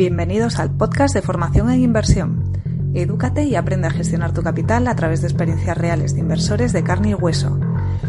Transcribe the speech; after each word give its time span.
Bienvenidos 0.00 0.58
al 0.58 0.74
podcast 0.74 1.12
de 1.12 1.20
formación 1.20 1.68
en 1.68 1.82
inversión. 1.82 2.54
Edúcate 2.94 3.44
y 3.44 3.54
aprende 3.54 3.88
a 3.88 3.90
gestionar 3.90 4.32
tu 4.32 4.42
capital 4.42 4.88
a 4.88 4.96
través 4.96 5.20
de 5.20 5.28
experiencias 5.28 5.76
reales 5.76 6.14
de 6.14 6.20
inversores 6.20 6.72
de 6.72 6.82
carne 6.82 7.10
y 7.10 7.14
hueso. 7.14 7.58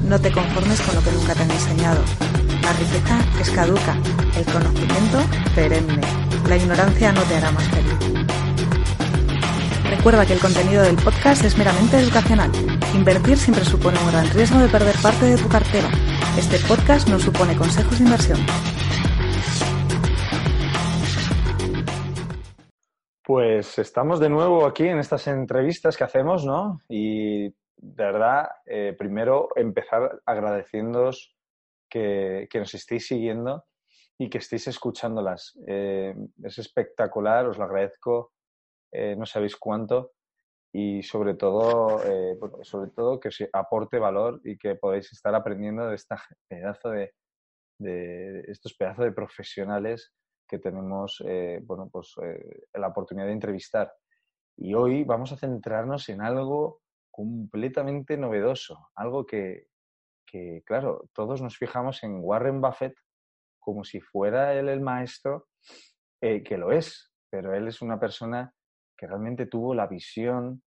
No 0.07 0.17
te 0.17 0.31
conformes 0.31 0.79
con 0.79 0.95
lo 0.95 1.01
que 1.01 1.11
nunca 1.11 1.33
te 1.33 1.43
han 1.43 1.51
enseñado. 1.51 1.99
La 2.61 2.71
riqueza 2.71 3.19
es 3.41 3.49
caduca, 3.49 3.97
el 4.37 4.45
conocimiento 4.45 5.19
perenne. 5.53 5.99
La 6.47 6.55
ignorancia 6.55 7.11
no 7.11 7.23
te 7.23 7.35
hará 7.35 7.51
más 7.51 7.67
feliz. 7.67 8.25
Recuerda 9.89 10.25
que 10.25 10.31
el 10.31 10.39
contenido 10.39 10.83
del 10.83 10.95
podcast 10.95 11.43
es 11.43 11.57
meramente 11.57 11.99
educacional. 11.99 12.51
Invertir 12.95 13.37
siempre 13.37 13.65
supone 13.65 13.99
un 13.99 14.11
gran 14.11 14.29
riesgo 14.29 14.59
de 14.59 14.69
perder 14.69 14.95
parte 15.01 15.25
de 15.25 15.35
tu 15.35 15.49
cartera. 15.49 15.89
Este 16.37 16.57
podcast 16.59 17.09
no 17.09 17.19
supone 17.19 17.57
consejos 17.57 17.99
de 17.99 18.05
inversión. 18.05 18.39
Pues 23.23 23.77
estamos 23.77 24.19
de 24.19 24.29
nuevo 24.29 24.65
aquí 24.65 24.87
en 24.87 24.97
estas 24.97 25.27
entrevistas 25.27 25.95
que 25.95 26.03
hacemos, 26.03 26.43
¿no? 26.43 26.81
Y 26.89 27.49
de 27.49 27.55
verdad, 27.77 28.49
eh, 28.65 28.95
primero 28.97 29.49
empezar 29.55 30.21
agradeciéndoos 30.25 31.35
que, 31.87 32.47
nos 32.55 32.73
estéis 32.73 33.05
siguiendo 33.05 33.65
y 34.17 34.27
que 34.27 34.39
estéis 34.39 34.67
escuchándolas. 34.69 35.55
Eh, 35.67 36.15
es 36.43 36.57
espectacular, 36.57 37.45
os 37.45 37.59
lo 37.59 37.65
agradezco, 37.65 38.33
eh, 38.91 39.15
no 39.15 39.27
sabéis 39.27 39.55
cuánto 39.55 40.13
y 40.73 41.03
sobre 41.03 41.35
todo, 41.35 41.99
sobre 42.63 42.91
todo 42.91 43.19
que 43.19 43.27
os 43.27 43.43
aporte 43.53 43.99
valor 43.99 44.41
y 44.43 44.57
que 44.57 44.75
podáis 44.75 45.11
estar 45.11 45.35
aprendiendo 45.35 45.87
de 45.87 45.95
esta 45.95 46.23
pedazo 46.47 46.89
de 46.89 47.13
estos 48.47 48.73
pedazos 48.73 49.05
de 49.05 49.11
profesionales 49.11 50.13
que 50.51 50.59
tenemos 50.59 51.23
eh, 51.25 51.61
bueno, 51.63 51.89
pues, 51.89 52.13
eh, 52.21 52.63
la 52.73 52.89
oportunidad 52.89 53.27
de 53.27 53.31
entrevistar. 53.31 53.93
Y 54.57 54.73
hoy 54.73 55.05
vamos 55.05 55.31
a 55.31 55.37
centrarnos 55.37 56.09
en 56.09 56.21
algo 56.21 56.81
completamente 57.09 58.17
novedoso, 58.17 58.89
algo 58.95 59.25
que, 59.25 59.67
que, 60.27 60.61
claro, 60.65 61.09
todos 61.13 61.41
nos 61.41 61.57
fijamos 61.57 62.03
en 62.03 62.19
Warren 62.21 62.59
Buffett 62.59 62.95
como 63.59 63.85
si 63.85 64.01
fuera 64.01 64.53
él 64.53 64.67
el 64.67 64.81
maestro, 64.81 65.47
eh, 66.21 66.43
que 66.43 66.57
lo 66.57 66.73
es, 66.73 67.13
pero 67.29 67.55
él 67.55 67.69
es 67.69 67.81
una 67.81 67.97
persona 67.97 68.53
que 68.97 69.07
realmente 69.07 69.45
tuvo 69.45 69.73
la 69.73 69.87
visión 69.87 70.61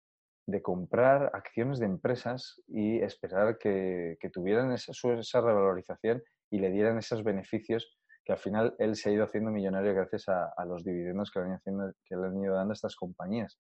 de 0.47 0.63
comprar 0.63 1.31
acciones 1.35 1.81
de 1.81 1.87
empresas 1.87 2.63
y 2.69 3.01
esperar 3.01 3.59
que, 3.59 4.17
que 4.21 4.31
tuvieran 4.31 4.71
esa, 4.71 4.93
esa 4.93 5.41
revalorización 5.41 6.23
y 6.51 6.59
le 6.59 6.71
dieran 6.71 6.99
esos 6.99 7.25
beneficios 7.25 7.99
que 8.25 8.33
al 8.33 8.39
final 8.39 8.75
él 8.79 8.97
se 8.97 9.11
ha 9.11 9.13
ido 9.13 9.25
haciendo 9.25 9.51
millonario 9.51 9.95
gracias 9.95 10.29
a, 10.29 10.65
los 10.65 10.85
dividendos 10.85 11.31
que 11.31 11.41
le, 11.41 11.47
han 11.47 11.53
haciendo, 11.55 11.93
que 12.05 12.17
le 12.17 12.27
han 12.27 12.39
ido 12.39 12.55
dando 12.55 12.73
estas 12.73 12.95
compañías. 12.95 13.59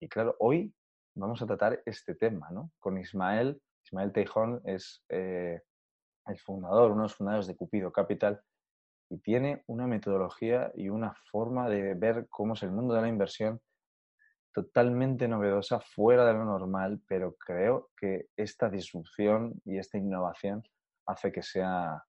Y 0.00 0.08
claro, 0.08 0.36
hoy 0.38 0.74
vamos 1.14 1.42
a 1.42 1.46
tratar 1.46 1.82
este 1.84 2.14
tema, 2.14 2.48
¿no? 2.50 2.70
Con 2.78 2.98
Ismael. 2.98 3.60
Ismael 3.84 4.12
Teijón 4.12 4.60
es 4.64 5.04
eh, 5.08 5.60
el 6.26 6.38
fundador, 6.38 6.92
uno 6.92 7.02
de 7.02 7.04
los 7.04 7.14
fundadores 7.16 7.46
de 7.46 7.56
Cupido 7.56 7.92
Capital, 7.92 8.40
y 9.10 9.18
tiene 9.18 9.64
una 9.66 9.86
metodología 9.86 10.70
y 10.74 10.88
una 10.88 11.14
forma 11.30 11.68
de 11.68 11.94
ver 11.94 12.26
cómo 12.28 12.54
es 12.54 12.62
el 12.62 12.70
mundo 12.70 12.94
de 12.94 13.02
la 13.02 13.08
inversión 13.08 13.60
totalmente 14.52 15.28
novedosa, 15.28 15.80
fuera 15.80 16.26
de 16.26 16.32
lo 16.32 16.44
normal, 16.44 17.00
pero 17.06 17.36
creo 17.36 17.90
que 17.96 18.28
esta 18.36 18.68
disrupción 18.68 19.60
y 19.64 19.78
esta 19.78 19.98
innovación 19.98 20.62
hace 21.06 21.30
que 21.30 21.42
sea 21.42 22.02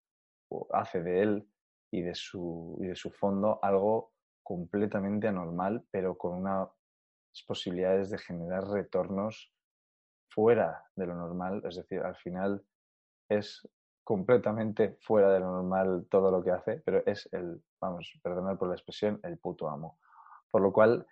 hace 0.71 1.01
de 1.01 1.21
él 1.21 1.49
y 1.91 2.01
de 2.01 2.15
su, 2.15 2.77
y 2.81 2.87
de 2.87 2.95
su 2.95 3.11
fondo 3.11 3.59
algo 3.61 4.13
completamente 4.43 5.27
anormal, 5.27 5.85
pero 5.91 6.17
con 6.17 6.33
unas 6.33 6.69
posibilidades 7.47 8.09
de 8.09 8.17
generar 8.17 8.65
retornos 8.65 9.53
fuera 10.29 10.83
de 10.95 11.07
lo 11.07 11.15
normal. 11.15 11.61
Es 11.65 11.75
decir, 11.75 12.01
al 12.01 12.15
final 12.15 12.63
es 13.29 13.67
completamente 14.03 14.97
fuera 15.01 15.31
de 15.31 15.39
lo 15.39 15.51
normal 15.51 16.07
todo 16.09 16.31
lo 16.31 16.43
que 16.43 16.51
hace, 16.51 16.81
pero 16.83 17.03
es 17.05 17.29
el, 17.31 17.61
vamos, 17.79 18.11
perdonad 18.23 18.57
por 18.57 18.69
la 18.69 18.75
expresión, 18.75 19.19
el 19.23 19.37
puto 19.37 19.69
amo. 19.69 19.99
Por 20.49 20.61
lo 20.61 20.73
cual, 20.73 21.05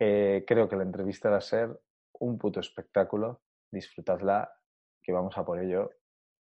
eh, 0.00 0.44
creo 0.46 0.68
que 0.68 0.76
la 0.76 0.82
entrevista 0.82 1.30
va 1.30 1.36
a 1.36 1.40
ser 1.40 1.80
un 2.14 2.38
puto 2.38 2.60
espectáculo. 2.60 3.42
Disfrutadla, 3.70 4.52
que 5.02 5.12
vamos 5.12 5.36
a 5.38 5.44
por 5.44 5.60
ello. 5.60 5.90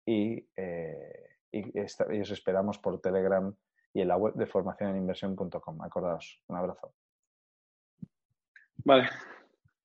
Y 0.06 0.49
eh, 0.56 1.30
y, 1.53 1.81
os 1.81 2.31
esperamos 2.31 2.78
por 2.78 3.00
Telegram 3.00 3.55
y 3.93 4.00
en 4.00 4.09
la 4.09 4.16
web 4.16 4.34
de 4.34 4.47
formacioneninversión.com. 4.47 5.83
Acordaos. 5.83 6.43
Un 6.49 6.56
abrazo. 6.56 6.94
Vale. 8.84 9.09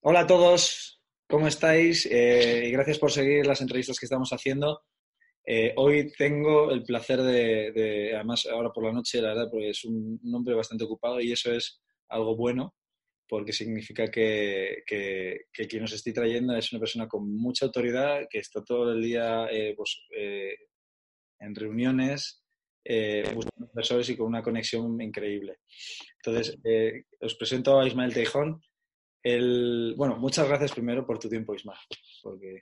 Hola 0.02 0.22
a 0.22 0.28
todos, 0.28 1.02
¿cómo 1.28 1.48
estáis? 1.48 2.06
Eh, 2.06 2.68
y 2.68 2.72
gracias 2.72 3.00
por 3.00 3.12
seguir 3.12 3.46
las 3.48 3.62
entrevistas 3.62 4.00
que 4.00 4.06
estamos 4.06 4.30
haciendo. 4.32 4.84
Eh, 5.44 5.74
hoy 5.78 6.12
tengo 6.18 6.72
el 6.72 6.84
placer 6.84 7.22
de, 7.22 8.12
además 8.16 8.48
ahora 8.48 8.72
por 8.72 8.86
la 8.86 8.94
noche, 8.94 9.22
la 9.22 9.30
verdad, 9.30 9.48
porque 9.50 9.70
es 9.70 9.84
un, 9.86 10.20
hombre 10.34 10.56
bastante 10.56 10.86
ocupado 10.86 11.20
y 11.20 11.32
eso 11.32 11.52
es 11.52 11.82
algo 12.10 12.36
bueno, 12.36 12.76
porque 13.28 13.52
significa 13.54 14.08
que, 14.08 14.84
que, 14.86 15.68
quien 15.68 15.82
nos 15.82 15.94
estoy 15.94 16.14
trayendo 16.14 16.56
es 16.56 16.72
una 16.72 16.80
persona 16.80 17.08
con 17.08 17.36
mucha 17.36 17.66
autoridad, 17.66 18.28
que 18.30 18.40
está 18.40 18.64
todo 18.64 18.92
el 18.92 19.02
día 19.02 19.48
eh, 19.52 19.74
pues, 19.76 20.04
en 21.40 21.56
reuniones, 21.56 22.46
eh, 22.84 23.24
buscando 23.34 23.68
inversores 23.68 24.10
y 24.10 24.18
con 24.18 24.28
una 24.28 24.44
conexión 24.44 25.02
increíble. 25.02 25.60
Entonces, 26.18 26.58
eh, 26.64 27.06
os 27.20 27.36
presento 27.36 27.80
a 27.80 27.88
Ismael 27.88 28.14
Teijón. 28.14 28.62
El, 29.24 29.96
bueno, 29.98 30.18
muchas 30.18 30.48
gracias 30.48 30.72
primero 30.72 31.06
por 31.06 31.18
tu 31.18 31.28
tiempo, 31.28 31.56
Isma. 31.56 31.76
Porque... 32.22 32.62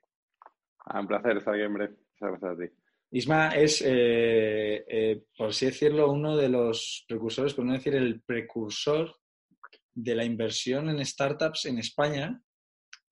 Ah, 0.86 1.02
un 1.02 1.08
placer 1.08 1.38
estar 1.38 1.54
aquí, 1.54 1.64
hombre. 1.64 1.90
Muchas 1.90 2.40
gracias 2.40 2.52
a 2.52 2.58
ti. 2.58 2.84
Isma 3.12 3.50
es, 3.50 3.84
eh, 3.86 5.24
por 5.38 5.50
así 5.50 5.66
decirlo, 5.66 6.10
uno 6.10 6.38
de 6.38 6.50
los 6.50 7.06
precursores, 7.08 7.54
por 7.54 7.66
no 7.66 7.74
decir 7.74 7.94
el 7.94 8.22
precursor 8.22 9.16
de 9.94 10.16
la 10.16 10.26
inversión 10.26 10.90
en 10.90 11.06
startups 11.06 11.66
en 11.66 11.78
España 11.78 12.42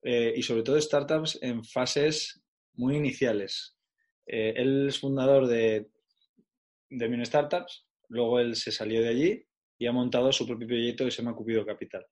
y 0.02 0.42
sobre 0.42 0.64
todo 0.64 0.80
startups 0.80 1.38
en 1.40 1.62
fases 1.62 2.42
muy 2.74 2.96
iniciales. 2.96 3.76
Eh, 4.26 4.54
él 4.56 4.88
es 4.88 4.98
fundador 4.98 5.46
de, 5.46 5.90
de 6.90 7.08
Mino 7.08 7.24
Startups, 7.24 7.86
luego 8.08 8.38
él 8.40 8.56
se 8.56 8.72
salió 8.72 9.02
de 9.02 9.08
allí 9.08 9.46
y 9.78 9.86
ha 9.86 9.92
montado 9.92 10.30
su 10.32 10.46
propio 10.46 10.66
proyecto 10.66 11.04
que 11.04 11.10
se 11.10 11.22
llama 11.22 11.36
Cupido 11.36 11.66
Capital. 11.66 12.06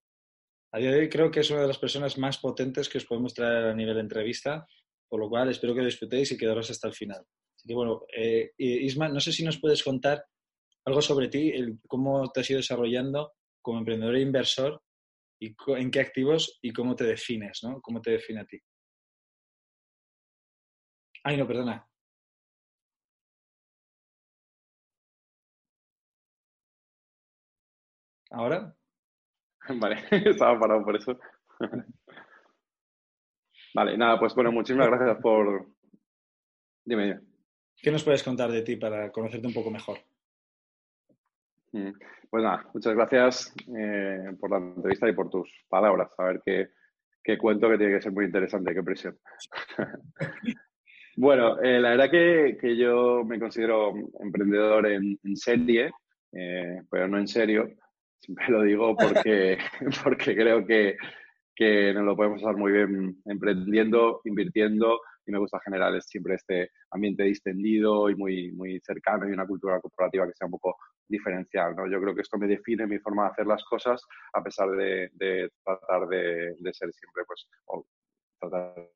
A 0.72 0.78
día 0.78 0.92
de 0.92 1.00
hoy 1.00 1.08
creo 1.08 1.30
que 1.30 1.40
es 1.40 1.50
una 1.50 1.62
de 1.62 1.68
las 1.68 1.78
personas 1.78 2.16
más 2.18 2.38
potentes 2.38 2.88
que 2.88 2.98
os 2.98 3.04
podemos 3.04 3.34
traer 3.34 3.66
a 3.66 3.74
nivel 3.74 3.94
de 3.94 4.00
entrevista, 4.00 4.66
por 5.08 5.20
lo 5.20 5.28
cual 5.28 5.50
espero 5.50 5.74
que 5.74 5.80
lo 5.80 5.86
disfrutéis 5.86 6.30
y 6.32 6.38
quedaros 6.38 6.70
hasta 6.70 6.88
el 6.88 6.94
final. 6.94 7.24
Así 7.56 7.68
que 7.68 7.74
bueno, 7.74 8.02
eh, 8.16 8.52
Isma, 8.56 9.08
no 9.08 9.20
sé 9.20 9.32
si 9.32 9.44
nos 9.44 9.58
puedes 9.58 9.82
contar 9.82 10.24
algo 10.84 11.02
sobre 11.02 11.28
ti, 11.28 11.52
cómo 11.86 12.30
te 12.30 12.40
has 12.40 12.50
ido 12.50 12.58
desarrollando 12.58 13.32
como 13.60 13.78
emprendedor 13.78 14.16
e 14.16 14.22
inversor 14.22 14.82
y 15.40 15.54
en 15.76 15.90
qué 15.90 16.00
activos 16.00 16.58
y 16.62 16.72
cómo 16.72 16.94
te 16.94 17.04
defines, 17.04 17.60
¿no? 17.62 17.80
¿Cómo 17.80 18.00
te 18.00 18.12
define 18.12 18.40
a 18.40 18.46
ti? 18.46 18.58
Ay, 21.24 21.36
no, 21.36 21.46
perdona. 21.46 21.89
¿Ahora? 28.30 28.74
Vale, 29.80 29.96
estaba 30.10 30.58
parado 30.58 30.84
por 30.84 30.96
eso. 30.96 31.18
Vale, 33.74 33.96
nada, 33.96 34.18
pues 34.18 34.34
bueno, 34.34 34.50
muchísimas 34.50 34.88
gracias 34.88 35.18
por... 35.22 35.66
Dime, 36.84 37.04
dime. 37.04 37.20
¿Qué 37.80 37.90
nos 37.90 38.02
puedes 38.02 38.22
contar 38.22 38.50
de 38.50 38.62
ti 38.62 38.76
para 38.76 39.10
conocerte 39.12 39.46
un 39.46 39.54
poco 39.54 39.70
mejor? 39.70 39.98
Mm, 41.72 41.92
pues 42.28 42.42
nada, 42.42 42.68
muchas 42.74 42.94
gracias 42.94 43.54
eh, 43.78 44.36
por 44.40 44.50
la 44.50 44.58
entrevista 44.58 45.08
y 45.08 45.12
por 45.12 45.30
tus 45.30 45.48
palabras. 45.68 46.10
A 46.18 46.24
ver 46.24 46.42
qué, 46.44 46.70
qué 47.22 47.38
cuento 47.38 47.68
que 47.68 47.78
tiene 47.78 47.94
que 47.94 48.02
ser 48.02 48.12
muy 48.12 48.24
interesante, 48.24 48.74
qué 48.74 48.82
presión. 48.82 49.18
bueno, 51.16 51.60
eh, 51.62 51.80
la 51.80 51.90
verdad 51.90 52.10
que, 52.10 52.58
que, 52.60 52.76
yo 52.76 53.24
me 53.24 53.38
considero 53.38 53.94
emprendedor 54.18 54.86
en, 54.86 55.18
serie, 55.36 55.92
eh, 56.32 56.82
pero 56.90 57.08
no 57.08 57.18
en 57.18 57.28
serio. 57.28 57.68
Siempre 58.30 58.48
lo 58.48 58.62
digo 58.62 58.96
porque, 58.96 59.58
porque 60.04 60.36
creo 60.36 60.64
que, 60.64 60.96
que 61.52 61.92
nos 61.92 62.04
lo 62.04 62.14
podemos 62.14 62.40
pasar 62.40 62.56
muy 62.56 62.70
bien 62.70 63.20
emprendiendo, 63.24 64.20
invirtiendo 64.24 65.00
y 65.26 65.32
me 65.32 65.38
gusta 65.38 65.58
generar 65.58 66.00
siempre 66.00 66.36
este 66.36 66.70
ambiente 66.92 67.24
distendido 67.24 68.08
y 68.08 68.14
muy, 68.14 68.52
muy 68.52 68.78
cercano 68.84 69.28
y 69.28 69.32
una 69.32 69.48
cultura 69.48 69.80
corporativa 69.80 70.28
que 70.28 70.34
sea 70.34 70.46
un 70.46 70.52
poco 70.52 70.76
diferencial. 71.08 71.74
¿no? 71.74 71.90
Yo 71.90 72.00
creo 72.00 72.14
que 72.14 72.20
esto 72.20 72.38
me 72.38 72.46
define 72.46 72.86
mi 72.86 73.00
forma 73.00 73.24
de 73.24 73.30
hacer 73.30 73.46
las 73.48 73.64
cosas 73.64 74.00
a 74.32 74.44
pesar 74.44 74.70
de, 74.70 75.10
de 75.14 75.50
tratar 75.64 76.06
de, 76.06 76.54
de, 76.56 76.72
ser 76.72 76.92
siempre, 76.92 77.24
pues, 77.26 77.48
o 77.66 77.84
tratar 78.38 78.90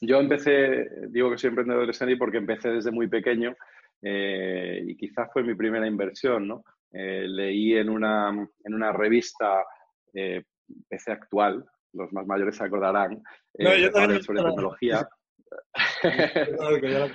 yo 0.00 0.18
empecé, 0.18 0.88
digo 1.08 1.30
que 1.30 1.38
soy 1.38 1.48
emprendedor 1.48 1.86
de 1.86 1.92
serie 1.92 2.16
porque 2.16 2.38
empecé 2.38 2.70
desde 2.70 2.90
muy 2.90 3.08
pequeño 3.08 3.54
eh, 4.02 4.82
y 4.86 4.96
quizás 4.96 5.28
fue 5.32 5.42
mi 5.42 5.54
primera 5.54 5.86
inversión, 5.86 6.48
¿no? 6.48 6.64
Eh, 6.92 7.26
leí 7.28 7.76
en 7.76 7.88
una, 7.88 8.30
en 8.30 8.74
una 8.74 8.92
revista 8.92 9.64
eh, 10.14 10.44
PC 10.88 11.12
Actual, 11.12 11.64
los 11.92 12.12
más 12.12 12.26
mayores 12.26 12.56
se 12.56 12.64
acordarán, 12.64 13.22
eh, 13.54 13.90
sobre 14.22 14.42
tecnología. 14.42 15.08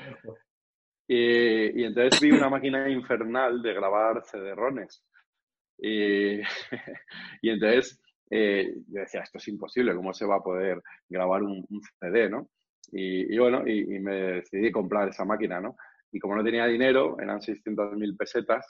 y, 1.08 1.82
y, 1.82 1.86
entonces 1.86 2.22
vi 2.22 2.32
una 2.32 2.50
máquina 2.50 2.90
infernal 2.90 3.62
de 3.62 3.74
grabar 3.74 4.24
CD-RONES. 4.24 5.04
Y, 5.78 6.40
y, 7.42 7.50
entonces 7.50 8.00
eh, 8.30 8.76
yo 8.88 9.02
decía, 9.02 9.22
esto 9.22 9.38
es 9.38 9.48
imposible, 9.48 9.96
¿cómo 9.96 10.14
se 10.14 10.26
va 10.26 10.38
a 10.38 10.44
poder 10.44 10.82
grabar 11.10 11.44
un, 11.44 11.66
un 11.70 11.82
CD, 12.00 12.30
no? 12.30 12.50
Y, 12.92 13.34
y 13.34 13.38
bueno, 13.38 13.68
y, 13.68 14.00
me 14.00 14.16
decidí 14.16 14.72
comprar 14.72 15.10
esa 15.10 15.26
máquina, 15.26 15.60
¿no? 15.60 15.76
Y 16.12 16.20
como 16.20 16.36
no 16.36 16.44
tenía 16.44 16.66
dinero, 16.68 17.18
eran 17.20 17.40
600.000 17.40 18.18
pesetas, 18.18 18.66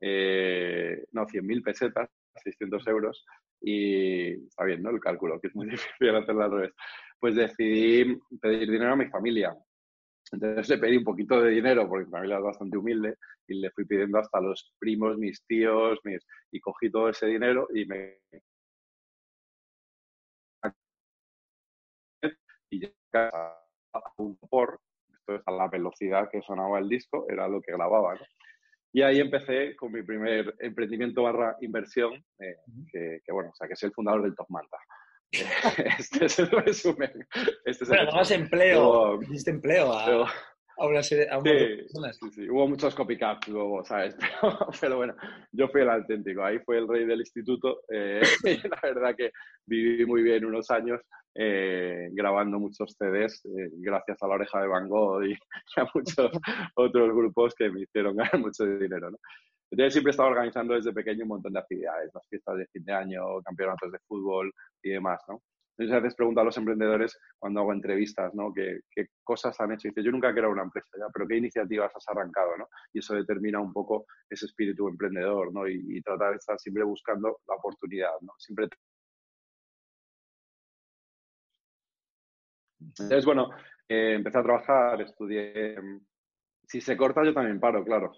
eh, 0.00 1.04
no, 1.12 1.26
100.000 1.26 1.62
pesetas, 1.62 2.08
600 2.42 2.86
euros, 2.88 3.24
y 3.60 4.46
está 4.46 4.64
bien, 4.64 4.82
¿no? 4.82 4.90
El 4.90 5.00
cálculo, 5.00 5.40
que 5.40 5.48
es 5.48 5.54
muy 5.54 5.66
difícil 5.70 6.14
hacerlo 6.14 6.44
al 6.44 6.50
revés. 6.52 6.72
Pues 7.18 7.34
decidí 7.34 8.18
pedir 8.40 8.70
dinero 8.70 8.92
a 8.92 8.96
mi 8.96 9.06
familia. 9.06 9.54
Entonces 10.32 10.68
le 10.68 10.78
pedí 10.78 10.96
un 10.96 11.04
poquito 11.04 11.40
de 11.40 11.50
dinero, 11.50 11.88
porque 11.88 12.06
mi 12.06 12.10
familia 12.10 12.36
es 12.36 12.42
bastante 12.42 12.78
humilde, 12.78 13.16
y 13.48 13.60
le 13.60 13.70
fui 13.70 13.84
pidiendo 13.84 14.18
hasta 14.18 14.40
los 14.40 14.72
primos, 14.78 15.18
mis 15.18 15.44
tíos, 15.46 15.98
mis... 16.04 16.24
y 16.52 16.60
cogí 16.60 16.90
todo 16.90 17.08
ese 17.08 17.26
dinero 17.26 17.68
y 17.74 17.84
me 17.84 18.20
y 23.12 23.18
a 23.18 23.54
un 24.18 24.36
por, 24.48 24.80
esto 25.12 25.34
es 25.34 25.42
a 25.46 25.52
la 25.52 25.68
velocidad 25.68 26.28
que 26.30 26.42
sonaba 26.42 26.78
el 26.78 26.88
disco, 26.88 27.26
era 27.28 27.48
lo 27.48 27.60
que 27.60 27.72
grababa. 27.72 28.14
¿no? 28.14 28.20
Y 28.92 29.02
ahí 29.02 29.20
empecé 29.20 29.76
con 29.76 29.92
mi 29.92 30.02
primer 30.02 30.54
emprendimiento 30.58 31.22
barra 31.22 31.56
inversión, 31.60 32.14
eh, 32.40 32.56
que, 32.92 33.20
que, 33.24 33.32
bueno, 33.32 33.50
o 33.50 33.54
sea, 33.54 33.68
que 33.68 33.76
soy 33.76 33.88
el 33.88 33.94
fundador 33.94 34.22
del 34.22 34.34
Top 34.34 34.48
Manta. 34.50 34.78
este 35.98 36.24
es 36.26 36.38
el 36.40 36.50
resumen. 36.50 37.26
Este 37.64 37.84
es 37.84 37.90
el 37.90 38.40
empleo, 38.40 39.18
diste 39.18 39.50
empleo 39.50 39.92
a, 39.92 40.32
a 40.80 40.86
una 40.86 41.02
serie 41.02 41.28
a 41.28 41.40
sí, 41.42 41.86
sí, 42.18 42.30
sí, 42.30 42.48
hubo 42.48 42.66
muchos 42.66 42.94
copycats 42.94 43.48
luego, 43.48 43.84
¿sabes? 43.84 44.16
Pero, 44.40 44.58
pero, 44.80 44.96
bueno, 44.96 45.14
yo 45.52 45.68
fui 45.68 45.82
el 45.82 45.90
auténtico. 45.90 46.42
Ahí 46.42 46.58
fue 46.60 46.78
el 46.78 46.88
rey 46.88 47.04
del 47.04 47.20
instituto. 47.20 47.82
Eh, 47.92 48.22
y 48.44 48.68
la 48.68 48.78
verdad 48.82 49.14
que 49.16 49.30
viví 49.66 50.06
muy 50.06 50.22
bien 50.22 50.44
unos 50.46 50.70
años 50.70 51.00
eh, 51.34 52.08
grabando 52.12 52.58
muchos 52.58 52.96
CDs 52.98 53.44
eh, 53.44 53.70
gracias 53.74 54.22
a 54.22 54.26
la 54.26 54.34
oreja 54.34 54.60
de 54.60 54.68
Van 54.68 54.88
Gogh 54.88 55.22
y, 55.24 55.34
a 55.76 55.86
muchos 55.94 56.30
otros 56.74 57.14
grupos 57.14 57.54
que 57.54 57.70
me 57.70 57.82
hicieron 57.82 58.16
ganar 58.16 58.38
mucho 58.38 58.64
dinero, 58.64 59.10
¿no? 59.10 59.18
Entonces 59.70 59.92
siempre 59.92 60.10
he 60.10 60.12
estado 60.12 60.30
organizando 60.30 60.74
desde 60.74 60.92
pequeño 60.92 61.22
un 61.22 61.28
montón 61.28 61.52
de 61.52 61.60
actividades, 61.60 62.10
las 62.12 62.26
fiestas 62.28 62.56
de 62.56 62.66
fin 62.72 62.84
de 62.84 62.92
año, 62.92 63.40
campeonatos 63.44 63.92
de 63.92 63.98
fútbol 64.08 64.52
y 64.82 64.90
demás, 64.90 65.20
¿no? 65.28 65.40
Entonces 65.80 65.96
a 65.96 66.00
veces 66.00 66.14
pregunto 66.14 66.42
a 66.42 66.44
los 66.44 66.58
emprendedores 66.58 67.18
cuando 67.38 67.60
hago 67.60 67.72
entrevistas, 67.72 68.34
¿no? 68.34 68.52
¿Qué, 68.52 68.80
qué 68.90 69.06
cosas 69.24 69.58
han 69.60 69.72
hecho? 69.72 69.88
Y 69.88 69.92
dice, 69.92 70.02
yo 70.02 70.12
nunca 70.12 70.28
he 70.28 70.34
creado 70.34 70.52
una 70.52 70.64
empresa, 70.64 70.90
¿ya? 70.98 71.06
pero 71.10 71.26
¿qué 71.26 71.38
iniciativas 71.38 71.90
has 71.96 72.06
arrancado, 72.06 72.54
¿no? 72.58 72.68
Y 72.92 72.98
eso 72.98 73.14
determina 73.14 73.60
un 73.60 73.72
poco 73.72 74.04
ese 74.28 74.44
espíritu 74.44 74.88
emprendedor, 74.88 75.54
¿no? 75.54 75.66
Y, 75.66 75.82
y 75.88 76.02
tratar 76.02 76.32
de 76.32 76.36
estar 76.36 76.58
siempre 76.58 76.84
buscando 76.84 77.40
la 77.48 77.54
oportunidad, 77.54 78.12
¿no? 78.20 78.34
Siempre 78.36 78.68
Entonces, 82.78 83.24
bueno, 83.24 83.48
eh, 83.88 84.16
empecé 84.16 84.36
a 84.36 84.42
trabajar, 84.42 85.00
estudié. 85.00 85.76
Si 86.62 86.82
se 86.82 86.94
corta, 86.94 87.24
yo 87.24 87.32
también 87.32 87.58
paro, 87.58 87.82
claro. 87.82 88.12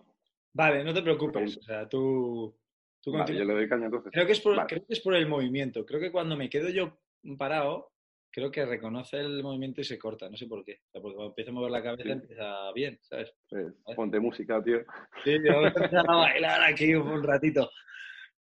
Vale, 0.52 0.82
no 0.82 0.92
te 0.92 1.02
preocupes. 1.02 1.58
O 1.58 1.62
sea, 1.62 1.88
tú. 1.88 2.58
tú 3.00 3.12
vale, 3.12 3.36
yo 3.36 3.44
le 3.44 3.54
doy 3.54 3.68
caña 3.68 3.86
entonces. 3.86 4.10
Creo 4.12 4.26
que, 4.26 4.32
es 4.32 4.40
por, 4.40 4.56
vale. 4.56 4.66
creo 4.68 4.84
que 4.84 4.94
es 4.94 5.00
por 5.00 5.14
el 5.14 5.28
movimiento. 5.28 5.86
Creo 5.86 6.00
que 6.00 6.10
cuando 6.10 6.36
me 6.36 6.50
quedo 6.50 6.68
yo 6.68 6.98
parado, 7.38 7.92
creo 8.30 8.50
que 8.50 8.64
reconoce 8.64 9.18
el 9.18 9.42
movimiento 9.42 9.80
y 9.80 9.84
se 9.84 9.98
corta. 9.98 10.28
No 10.28 10.36
sé 10.36 10.46
por 10.46 10.64
qué. 10.64 10.80
O 10.86 10.90
sea, 10.90 11.00
porque 11.00 11.16
cuando 11.16 11.30
empiezo 11.30 11.50
a 11.50 11.54
mover 11.54 11.70
la 11.70 11.82
cabeza 11.82 12.02
sí. 12.04 12.10
empieza 12.10 12.72
bien, 12.72 12.98
¿sabes? 13.02 13.32
Pues, 13.48 13.74
ponte 13.94 14.18
música, 14.18 14.62
tío. 14.62 14.80
Sí, 15.24 15.38
vamos 15.48 15.64
a 15.64 15.68
empezar 15.68 16.04
a 16.08 16.16
bailar 16.16 16.62
aquí 16.62 16.94
un 16.94 17.22
ratito. 17.22 17.70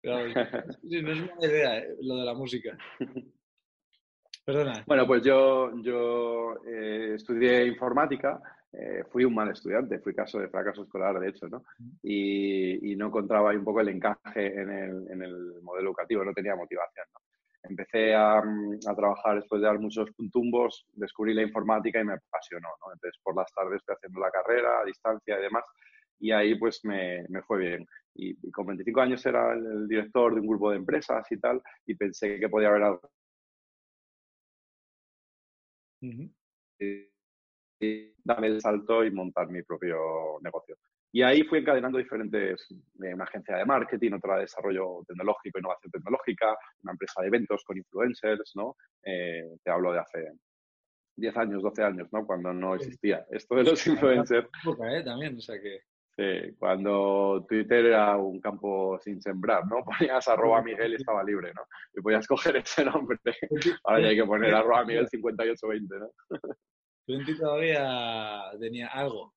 Pero, 0.02 0.18
no 0.84 1.12
es 1.12 1.22
una 1.22 1.48
idea 1.48 1.78
eh, 1.80 1.96
lo 2.02 2.16
de 2.18 2.26
la 2.26 2.34
música. 2.34 2.78
Perdona. 4.44 4.84
Bueno, 4.88 5.06
pues 5.06 5.24
yo, 5.24 5.72
yo 5.84 6.56
eh, 6.66 7.14
estudié 7.16 7.68
informática, 7.68 8.42
eh, 8.74 9.04
fui 9.12 9.24
un 9.24 9.36
mal 9.36 9.52
estudiante, 9.52 10.00
fui 10.00 10.16
caso 10.16 10.40
de 10.40 10.50
fracaso 10.50 10.84
escolar, 10.84 11.20
de 11.20 11.30
hecho, 11.30 11.48
¿no? 11.48 11.64
Y, 12.02 12.92
y 12.92 12.96
no 12.96 13.08
encontraba 13.08 13.52
ahí 13.52 13.58
un 13.58 13.66
poco 13.66 13.82
el 13.82 13.90
encaje 13.90 14.60
en 14.60 14.72
el, 14.72 15.12
en 15.12 15.22
el, 15.22 15.62
modelo 15.62 15.90
educativo, 15.90 16.24
no 16.24 16.34
tenía 16.34 16.56
motivación, 16.56 17.06
¿no? 17.14 17.20
Empecé 17.64 18.14
a, 18.16 18.40
a, 18.40 18.96
trabajar 18.96 19.36
después 19.36 19.62
de 19.62 19.68
dar 19.68 19.80
muchos 19.80 20.10
tumbos, 20.32 20.86
descubrí 20.94 21.34
la 21.34 21.44
informática 21.44 22.02
y 22.02 22.06
me 22.06 22.14
apasionó, 22.14 22.70
¿no? 22.86 22.94
Entonces, 22.94 23.20
por 23.24 23.36
las 23.36 23.54
tardes 23.54 23.78
estoy 23.78 23.96
haciendo 23.96 24.20
la 24.20 24.32
carrera 24.32 24.80
a 24.82 24.86
distancia 24.86 25.38
y 25.38 25.42
demás, 25.42 25.64
y 26.20 26.32
ahí 26.32 26.56
pues 26.56 26.84
me, 26.84 27.24
me 27.30 27.42
fue 27.44 27.60
bien. 27.60 27.88
Y, 28.16 28.32
y, 28.48 28.52
con 28.52 28.66
25 28.66 29.02
años 29.02 29.26
era 29.26 29.54
el, 29.54 29.66
el 29.66 29.88
director 29.88 30.34
de 30.34 30.42
un 30.42 30.48
grupo 30.48 30.72
de 30.72 30.78
empresas 30.78 31.26
y 31.32 31.38
tal, 31.40 31.62
y 31.86 31.96
pensé 31.96 32.40
que 32.40 32.50
podía 32.50 32.70
haber 32.70 32.84
algo 32.84 33.12
Uh 36.02 36.08
-huh. 36.08 36.32
y, 37.80 38.14
darme 38.24 38.48
el 38.48 38.62
salto 38.62 39.04
y 39.06 39.12
montar 39.12 39.50
mi 39.50 39.62
propio 39.64 40.40
negocio. 40.42 40.78
Y 41.14 41.24
ahí 41.24 41.44
fui 41.44 41.60
encadenando 41.60 41.98
diferentes, 41.98 42.68
eh, 42.72 43.14
una 43.14 43.26
agencia 43.26 43.58
de 43.58 43.66
marketing, 43.66 44.14
otra 44.14 44.36
de 44.36 44.42
desarrollo 44.42 45.04
tecnológico, 45.06 45.60
innovación 45.60 45.92
tecnológica, 45.92 46.58
una 46.84 46.94
empresa 46.94 47.22
de 47.22 47.28
eventos 47.28 47.64
con 47.66 47.78
influencers, 47.78 48.52
¿no? 48.56 48.78
Eh, 49.04 49.58
te 49.62 49.72
hablo 49.72 49.92
de 49.92 50.00
hace 50.00 50.32
10 51.18 51.38
años, 51.38 51.64
12 51.64 51.84
años, 51.84 52.08
¿no? 52.14 52.26
Cuando 52.26 52.54
no 52.54 52.76
existía 52.76 53.26
esto 53.30 53.56
de 53.56 53.64
los 53.64 53.86
influencers. 53.88 54.48
¿eh? 54.48 55.04
También, 55.04 55.38
o 55.38 55.42
sea 55.42 55.60
que... 55.62 55.82
Sí, 56.14 56.56
cuando 56.60 57.46
Twitter 57.48 57.86
era 57.86 58.18
un 58.18 58.40
campo 58.42 59.00
sin 59.00 59.22
sembrar, 59.22 59.64
¿no? 59.68 59.84
Ponías 59.86 60.28
arroba 60.28 60.62
Miguel 60.62 60.94
y 60.94 60.96
estaba 60.96 61.24
libre, 61.24 61.54
¿no? 61.54 61.62
Y 61.94 62.02
podías 62.02 62.28
coger 62.28 62.58
ese 62.58 62.86
nombre. 62.86 63.18
Ahora 63.84 64.02
ya 64.02 64.08
hay 64.10 64.16
que 64.16 64.26
poner 64.26 64.54
arroba 64.54 64.84
Miguel 64.86 65.08
5820, 65.08 66.00
¿no? 66.00 66.12
Twenty 67.06 67.38
todavía 67.38 68.52
tenía 68.60 68.88
algo, 68.88 69.34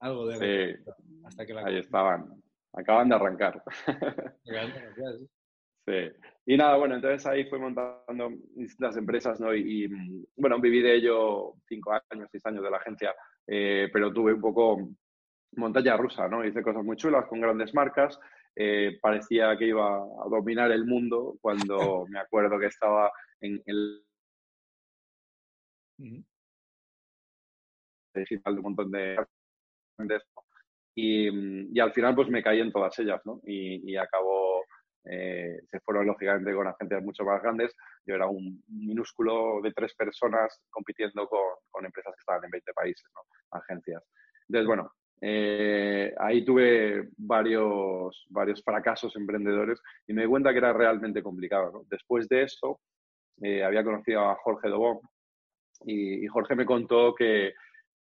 algo 0.00 0.26
de... 0.26 0.36
Sí, 0.36 0.90
hasta 1.26 1.44
que 1.44 1.54
la 1.54 1.66
ahí 1.66 1.78
estaban. 1.78 2.42
Acaban 2.72 3.08
de 3.08 3.14
arrancar. 3.14 3.62
Sí. 5.88 6.10
Y 6.46 6.56
nada, 6.56 6.76
bueno, 6.78 6.96
entonces 6.96 7.24
ahí 7.26 7.48
fui 7.48 7.60
montando 7.60 8.30
distintas 8.56 8.96
empresas, 8.96 9.38
¿no? 9.38 9.54
Y, 9.54 9.84
y, 9.84 10.26
bueno, 10.34 10.60
viví 10.60 10.82
de 10.82 10.96
ello 10.96 11.54
cinco 11.68 11.92
años, 12.10 12.28
seis 12.32 12.44
años 12.44 12.64
de 12.64 12.70
la 12.72 12.78
agencia, 12.78 13.14
eh, 13.46 13.88
pero 13.92 14.12
tuve 14.12 14.32
un 14.32 14.40
poco 14.40 14.80
montaña 15.52 15.96
rusa, 15.96 16.26
¿no? 16.26 16.44
Hice 16.44 16.60
cosas 16.60 16.82
muy 16.82 16.96
chulas 16.96 17.26
con 17.26 17.40
grandes 17.40 17.72
marcas. 17.72 18.18
Eh, 18.56 18.98
parecía 19.00 19.56
que 19.56 19.66
iba 19.66 19.98
a 19.98 20.28
dominar 20.28 20.72
el 20.72 20.86
mundo 20.86 21.36
cuando 21.40 22.04
me 22.08 22.18
acuerdo 22.18 22.58
que 22.58 22.66
estaba 22.66 23.12
en 23.40 23.62
el 23.66 24.04
digital 28.12 28.54
de 28.54 28.60
un 28.60 28.64
montón 28.64 28.90
de 28.90 29.16
y, 30.96 31.76
y, 31.76 31.78
al 31.78 31.92
final 31.92 32.14
pues 32.14 32.28
me 32.30 32.42
caí 32.42 32.60
en 32.60 32.72
todas 32.72 32.98
ellas, 32.98 33.20
¿no? 33.26 33.40
Y, 33.44 33.92
y 33.92 33.96
acabó, 33.96 34.64
eh, 35.04 35.60
se 35.70 35.78
fueron 35.80 36.06
lógicamente 36.06 36.54
con 36.54 36.66
agencias 36.66 37.04
mucho 37.04 37.22
más 37.22 37.42
grandes. 37.42 37.76
Yo 38.06 38.14
era 38.14 38.26
un 38.26 38.64
minúsculo 38.66 39.60
de 39.62 39.72
tres 39.72 39.94
personas 39.94 40.58
compitiendo 40.70 41.28
con, 41.28 41.40
con 41.70 41.84
empresas 41.84 42.14
que 42.14 42.20
estaban 42.20 42.44
en 42.44 42.50
20 42.50 42.72
países, 42.72 43.04
¿no? 43.14 43.20
Agencias. 43.58 44.02
Entonces, 44.48 44.66
bueno, 44.66 44.90
eh, 45.20 46.14
ahí 46.18 46.44
tuve 46.46 47.10
varios, 47.18 48.26
varios 48.30 48.62
fracasos 48.64 49.14
emprendedores 49.16 49.78
y 50.06 50.14
me 50.14 50.22
di 50.22 50.28
cuenta 50.28 50.52
que 50.52 50.58
era 50.58 50.72
realmente 50.72 51.22
complicado. 51.22 51.72
¿no? 51.72 51.82
Después 51.90 52.26
de 52.28 52.44
eso, 52.44 52.80
eh, 53.42 53.62
había 53.62 53.84
conocido 53.84 54.30
a 54.30 54.36
Jorge 54.36 54.70
Dobón 54.70 55.00
y, 55.84 56.24
y 56.24 56.26
Jorge 56.26 56.54
me 56.54 56.64
contó 56.64 57.14
que, 57.14 57.52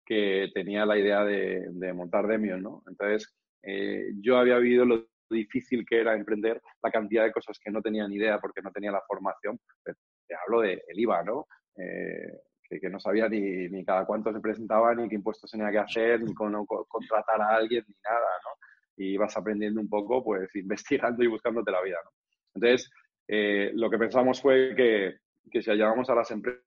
que, 0.04 0.50
tenía 0.54 0.84
la 0.86 0.98
idea 0.98 1.24
de, 1.24 1.92
montar 1.94 2.26
Demion. 2.26 2.62
¿no? 2.62 2.82
Entonces, 2.86 3.34
eh, 3.62 4.10
yo 4.20 4.38
había 4.38 4.58
vivido 4.58 4.84
lo 4.84 5.06
difícil 5.30 5.84
que 5.86 6.00
era 6.00 6.14
emprender, 6.14 6.60
la 6.82 6.90
cantidad 6.90 7.24
de 7.24 7.32
cosas 7.32 7.58
que 7.62 7.70
no 7.70 7.80
tenía 7.80 8.06
ni 8.08 8.16
idea 8.16 8.38
porque 8.38 8.62
no 8.62 8.70
tenía 8.72 8.90
la 8.90 9.02
formación. 9.06 9.58
Te 9.84 10.34
hablo 10.34 10.60
del 10.60 10.82
de 10.86 11.00
IVA, 11.00 11.22
¿no? 11.24 11.46
Eh, 11.76 12.40
que, 12.78 12.88
no 12.88 13.00
sabía 13.00 13.28
ni, 13.28 13.84
cada 13.84 14.04
cuánto 14.06 14.32
se 14.32 14.40
presentaba, 14.40 14.94
ni 14.94 15.08
qué 15.08 15.16
impuestos 15.16 15.50
tenía 15.50 15.70
que 15.70 15.78
hacer, 15.78 16.22
ni 16.22 16.32
cómo 16.34 16.64
contratar 16.66 17.40
a 17.40 17.56
alguien, 17.56 17.84
ni 17.86 17.94
nada, 18.04 18.30
¿no? 18.44 18.50
Y 18.96 19.16
vas 19.16 19.36
aprendiendo 19.36 19.80
un 19.80 19.88
poco, 19.88 20.22
pues, 20.22 20.48
investigando 20.54 21.24
y 21.24 21.28
buscándote 21.28 21.70
la 21.70 21.82
vida, 21.82 21.98
¿no? 22.04 22.10
Entonces, 22.54 22.90
eh, 23.28 23.72
lo 23.74 23.90
que 23.90 23.98
pensamos 23.98 24.40
fue 24.40 24.74
que, 24.76 25.18
que 25.50 25.62
si 25.62 25.70
hallábamos 25.70 26.08
a 26.10 26.14
las 26.14 26.30
empresas 26.30 26.62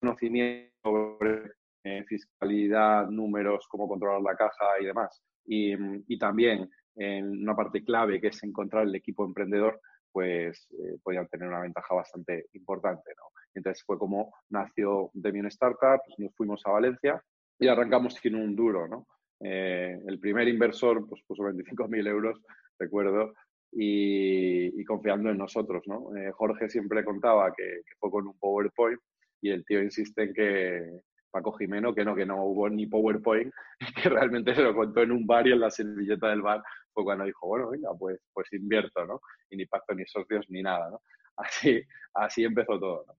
conocimiento 0.00 0.70
sobre 0.82 1.52
eh, 1.84 2.04
fiscalidad, 2.06 3.08
números, 3.08 3.66
cómo 3.68 3.88
controlar 3.88 4.20
la 4.22 4.36
caja 4.36 4.66
y 4.80 4.86
demás. 4.86 5.22
Y, 5.46 6.18
también 6.18 6.70
en 6.96 7.42
una 7.42 7.56
parte 7.56 7.82
clave 7.82 8.20
que 8.20 8.28
es 8.28 8.42
encontrar 8.42 8.84
el 8.84 8.94
equipo 8.94 9.24
emprendedor, 9.24 9.80
pues 10.12 10.68
eh, 10.72 10.98
podían 11.02 11.28
tener 11.28 11.48
una 11.48 11.60
ventaja 11.60 11.94
bastante 11.94 12.46
importante. 12.52 13.10
¿no? 13.16 13.22
Entonces 13.54 13.82
fue 13.84 13.98
como 13.98 14.34
nació 14.50 15.10
Demion 15.14 15.46
Startup, 15.46 16.00
nos 16.18 16.34
fuimos 16.34 16.62
a 16.66 16.72
Valencia 16.72 17.22
y 17.58 17.68
arrancamos 17.68 18.14
sin 18.14 18.34
un 18.34 18.54
duro. 18.54 18.86
¿no? 18.86 19.06
Eh, 19.40 19.98
el 20.06 20.18
primer 20.20 20.48
inversor 20.48 21.08
pues, 21.08 21.22
puso 21.26 21.44
25.000 21.44 22.08
euros, 22.08 22.38
recuerdo, 22.78 23.32
y, 23.72 24.84
confiando 24.84 25.30
en 25.30 25.38
nosotros. 25.38 25.82
¿no? 25.86 26.10
Jorge 26.32 26.68
siempre 26.68 27.04
contaba 27.04 27.52
que, 27.56 27.64
que, 27.64 27.94
fue 27.98 28.10
con 28.10 28.26
un 28.26 28.38
PowerPoint 28.38 29.00
y 29.40 29.50
el 29.50 29.64
tío 29.64 29.82
insiste 29.82 30.22
en 30.22 30.34
que 30.34 31.00
Paco 31.30 31.52
Jimeno, 31.52 31.94
que 31.94 32.04
no, 32.04 32.14
que 32.14 32.26
no 32.26 32.44
hubo 32.44 32.68
ni 32.68 32.86
PowerPoint, 32.86 33.52
que 34.02 34.08
realmente 34.08 34.54
se 34.54 34.62
lo 34.62 34.74
contó 34.74 35.02
en 35.02 35.12
un 35.12 35.26
bar 35.26 35.46
y 35.46 35.52
en 35.52 35.60
la 35.60 35.70
servilleta 35.70 36.28
del 36.28 36.42
bar 36.42 36.62
fue 36.92 37.04
cuando 37.04 37.24
dijo, 37.24 37.46
bueno, 37.46 37.70
venga, 37.70 37.90
pues, 37.98 38.20
pues 38.32 38.52
invierto, 38.52 39.06
¿no? 39.06 39.20
Y 39.50 39.56
ni 39.56 39.66
pacto 39.66 39.94
ni 39.94 40.04
socios 40.06 40.46
ni 40.48 40.62
nada, 40.62 40.90
¿no? 40.90 41.00
Así, 41.36 41.82
así 42.12 42.44
empezó 42.44 42.78
todo, 42.78 43.04
¿no? 43.06 43.14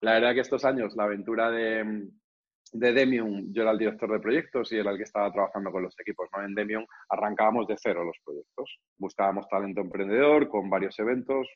La 0.00 0.14
verdad 0.14 0.34
que 0.34 0.40
estos 0.40 0.64
años, 0.64 0.96
la 0.96 1.04
aventura 1.04 1.52
de, 1.52 2.08
de 2.72 2.92
Demium, 2.92 3.52
yo 3.52 3.62
era 3.62 3.70
el 3.70 3.78
director 3.78 4.10
de 4.10 4.18
proyectos 4.18 4.72
y 4.72 4.78
era 4.78 4.90
el 4.90 4.96
que 4.96 5.04
estaba 5.04 5.30
trabajando 5.32 5.70
con 5.70 5.84
los 5.84 5.94
equipos, 6.00 6.28
¿no? 6.34 6.44
En 6.44 6.54
Demium 6.54 6.84
arrancábamos 7.08 7.68
de 7.68 7.76
cero 7.78 8.04
los 8.04 8.16
proyectos. 8.24 8.78
Buscábamos 8.96 9.48
talento 9.48 9.80
emprendedor 9.80 10.48
con 10.48 10.68
varios 10.68 10.98
eventos, 10.98 11.46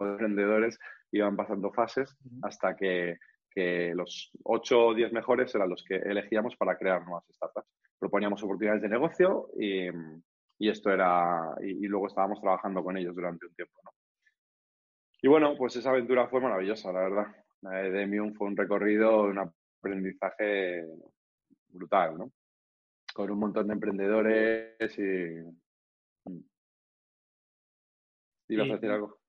emprendedores 0.00 0.78
iban 1.12 1.36
pasando 1.36 1.72
fases 1.72 2.16
hasta 2.42 2.76
que, 2.76 3.16
los 3.94 4.30
8 4.44 4.86
o 4.86 4.94
10 4.94 5.12
mejores 5.12 5.52
eran 5.52 5.68
los 5.68 5.82
que 5.82 5.96
elegíamos 5.96 6.54
para 6.54 6.78
crear 6.78 7.04
nuevas 7.04 7.24
startups. 7.28 7.66
Proponíamos 7.98 8.40
oportunidades 8.44 8.82
de 8.82 8.88
negocio 8.88 9.50
y, 9.58 9.88
esto 10.60 10.92
era, 10.92 11.56
y, 11.60 11.88
luego 11.88 12.06
estábamos 12.06 12.40
trabajando 12.40 12.84
con 12.84 12.96
ellos 12.96 13.16
durante 13.16 13.46
un 13.46 13.54
tiempo. 13.54 13.80
Y 15.20 15.26
bueno, 15.26 15.56
pues 15.56 15.74
esa 15.74 15.90
aventura 15.90 16.28
fue 16.28 16.40
maravillosa, 16.40 16.92
la 16.92 17.00
verdad. 17.00 17.26
La 17.62 17.78
de 17.78 17.90
Demium 17.90 18.32
fue 18.34 18.46
un 18.46 18.56
recorrido, 18.56 19.22
un 19.22 19.38
aprendizaje 19.40 20.86
brutal, 21.66 22.16
¿no? 22.16 22.30
Con 23.12 23.28
un 23.32 23.40
montón 23.40 23.66
de 23.66 23.72
emprendedores 23.72 24.98
y 24.98 25.67
¿Ibas 28.48 28.70
a 28.70 28.74
decir 28.74 28.90
algo? 28.90 29.20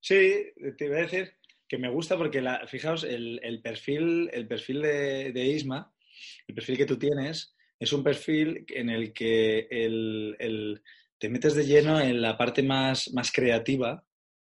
Sí, 0.00 0.46
te 0.76 0.86
iba 0.86 0.96
a 0.96 1.02
decir 1.02 1.34
que 1.68 1.78
me 1.78 1.88
gusta 1.88 2.16
porque, 2.18 2.40
la, 2.40 2.66
fijaos, 2.66 3.04
el, 3.04 3.60
perfil, 3.62 4.28
el 4.32 4.48
perfil 4.48 4.82
de, 4.82 5.44
Isma, 5.46 5.94
el 6.48 6.54
perfil 6.54 6.76
que 6.76 6.86
tú 6.86 6.98
tienes, 6.98 7.54
es 7.78 7.92
un 7.92 8.02
perfil 8.02 8.64
en 8.68 8.90
el 8.90 9.12
que 9.12 9.68
te 11.18 11.28
metes 11.28 11.54
de 11.54 11.64
lleno 11.64 12.00
en 12.00 12.20
la 12.20 12.36
parte 12.36 12.64
más, 12.64 13.12
más 13.12 13.30
creativa, 13.30 14.04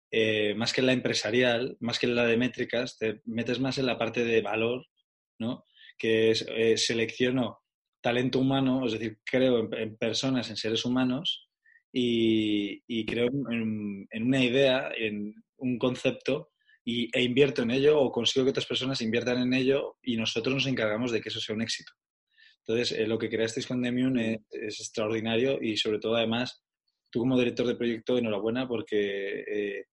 eh, 0.09 0.55
más 0.55 0.73
que 0.73 0.81
en 0.81 0.87
la 0.87 0.93
empresarial, 0.93 1.77
más 1.79 1.99
que 1.99 2.07
en 2.07 2.15
la 2.15 2.25
de 2.25 2.37
métricas, 2.37 2.97
te 2.97 3.21
metes 3.25 3.59
más 3.59 3.77
en 3.77 3.85
la 3.85 3.97
parte 3.97 4.23
de 4.23 4.41
valor, 4.41 4.87
¿no? 5.39 5.65
Que 5.97 6.31
es, 6.31 6.45
eh, 6.49 6.77
selecciono 6.77 7.63
talento 8.01 8.39
humano, 8.39 8.85
es 8.85 8.93
decir, 8.93 9.19
creo 9.23 9.71
en 9.71 9.97
personas, 9.97 10.49
en 10.49 10.57
seres 10.57 10.83
humanos, 10.83 11.42
y, 11.95 13.05
creo 13.05 13.27
en, 13.27 14.07
una 14.19 14.43
idea, 14.43 14.91
en 14.97 15.35
un 15.57 15.77
concepto 15.77 16.49
y, 16.83 17.09
e 17.15 17.21
invierto 17.21 17.61
en 17.61 17.71
ello 17.71 17.99
o 17.99 18.11
consigo 18.11 18.45
que 18.45 18.49
otras 18.49 18.65
personas 18.65 19.01
inviertan 19.01 19.41
en 19.41 19.53
ello 19.53 19.97
y 20.01 20.17
nosotros 20.17 20.55
nos 20.55 20.65
encargamos 20.65 21.11
de 21.11 21.21
que 21.21 21.29
eso 21.29 21.39
sea 21.39 21.55
un 21.55 21.61
éxito. 21.61 21.91
Entonces, 22.65 22.97
eh, 22.97 23.05
lo 23.05 23.19
que 23.19 23.29
creasteis 23.29 23.67
con 23.67 23.81
Demium 23.81 24.17
es, 24.17 24.39
extraordinario 24.51 25.61
y 25.61 25.77
sobre 25.77 25.99
todo, 25.99 26.15
además, 26.15 26.63
tú 27.11 27.19
como 27.19 27.37
director 27.37 27.67
de 27.67 27.75
proyecto, 27.75 28.17
enhorabuena 28.17 28.67
porque, 28.67 29.43
eh, 29.47 29.85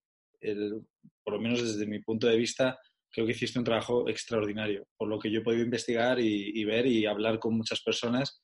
por 1.23 1.35
lo 1.35 1.41
menos 1.41 1.63
desde 1.63 1.87
mi 1.87 2.01
punto 2.01 2.29
de 2.29 2.37
vista, 2.37 2.79
creo 3.13 3.27
que 3.27 3.33
hiciste 3.33 3.59
un 3.59 3.65
trabajo 3.65 4.09
extraordinario, 4.09 4.87
por 4.97 5.09
lo 5.09 5.19
que 5.19 5.31
yo 5.31 5.41
he 5.41 5.45
podido 5.45 5.65
investigar 5.65 6.19
y, 6.21 6.65
ver 6.65 6.87
y 6.87 7.05
hablar 7.07 7.39
con 7.39 7.57
muchas 7.57 7.83
personas. 7.83 8.41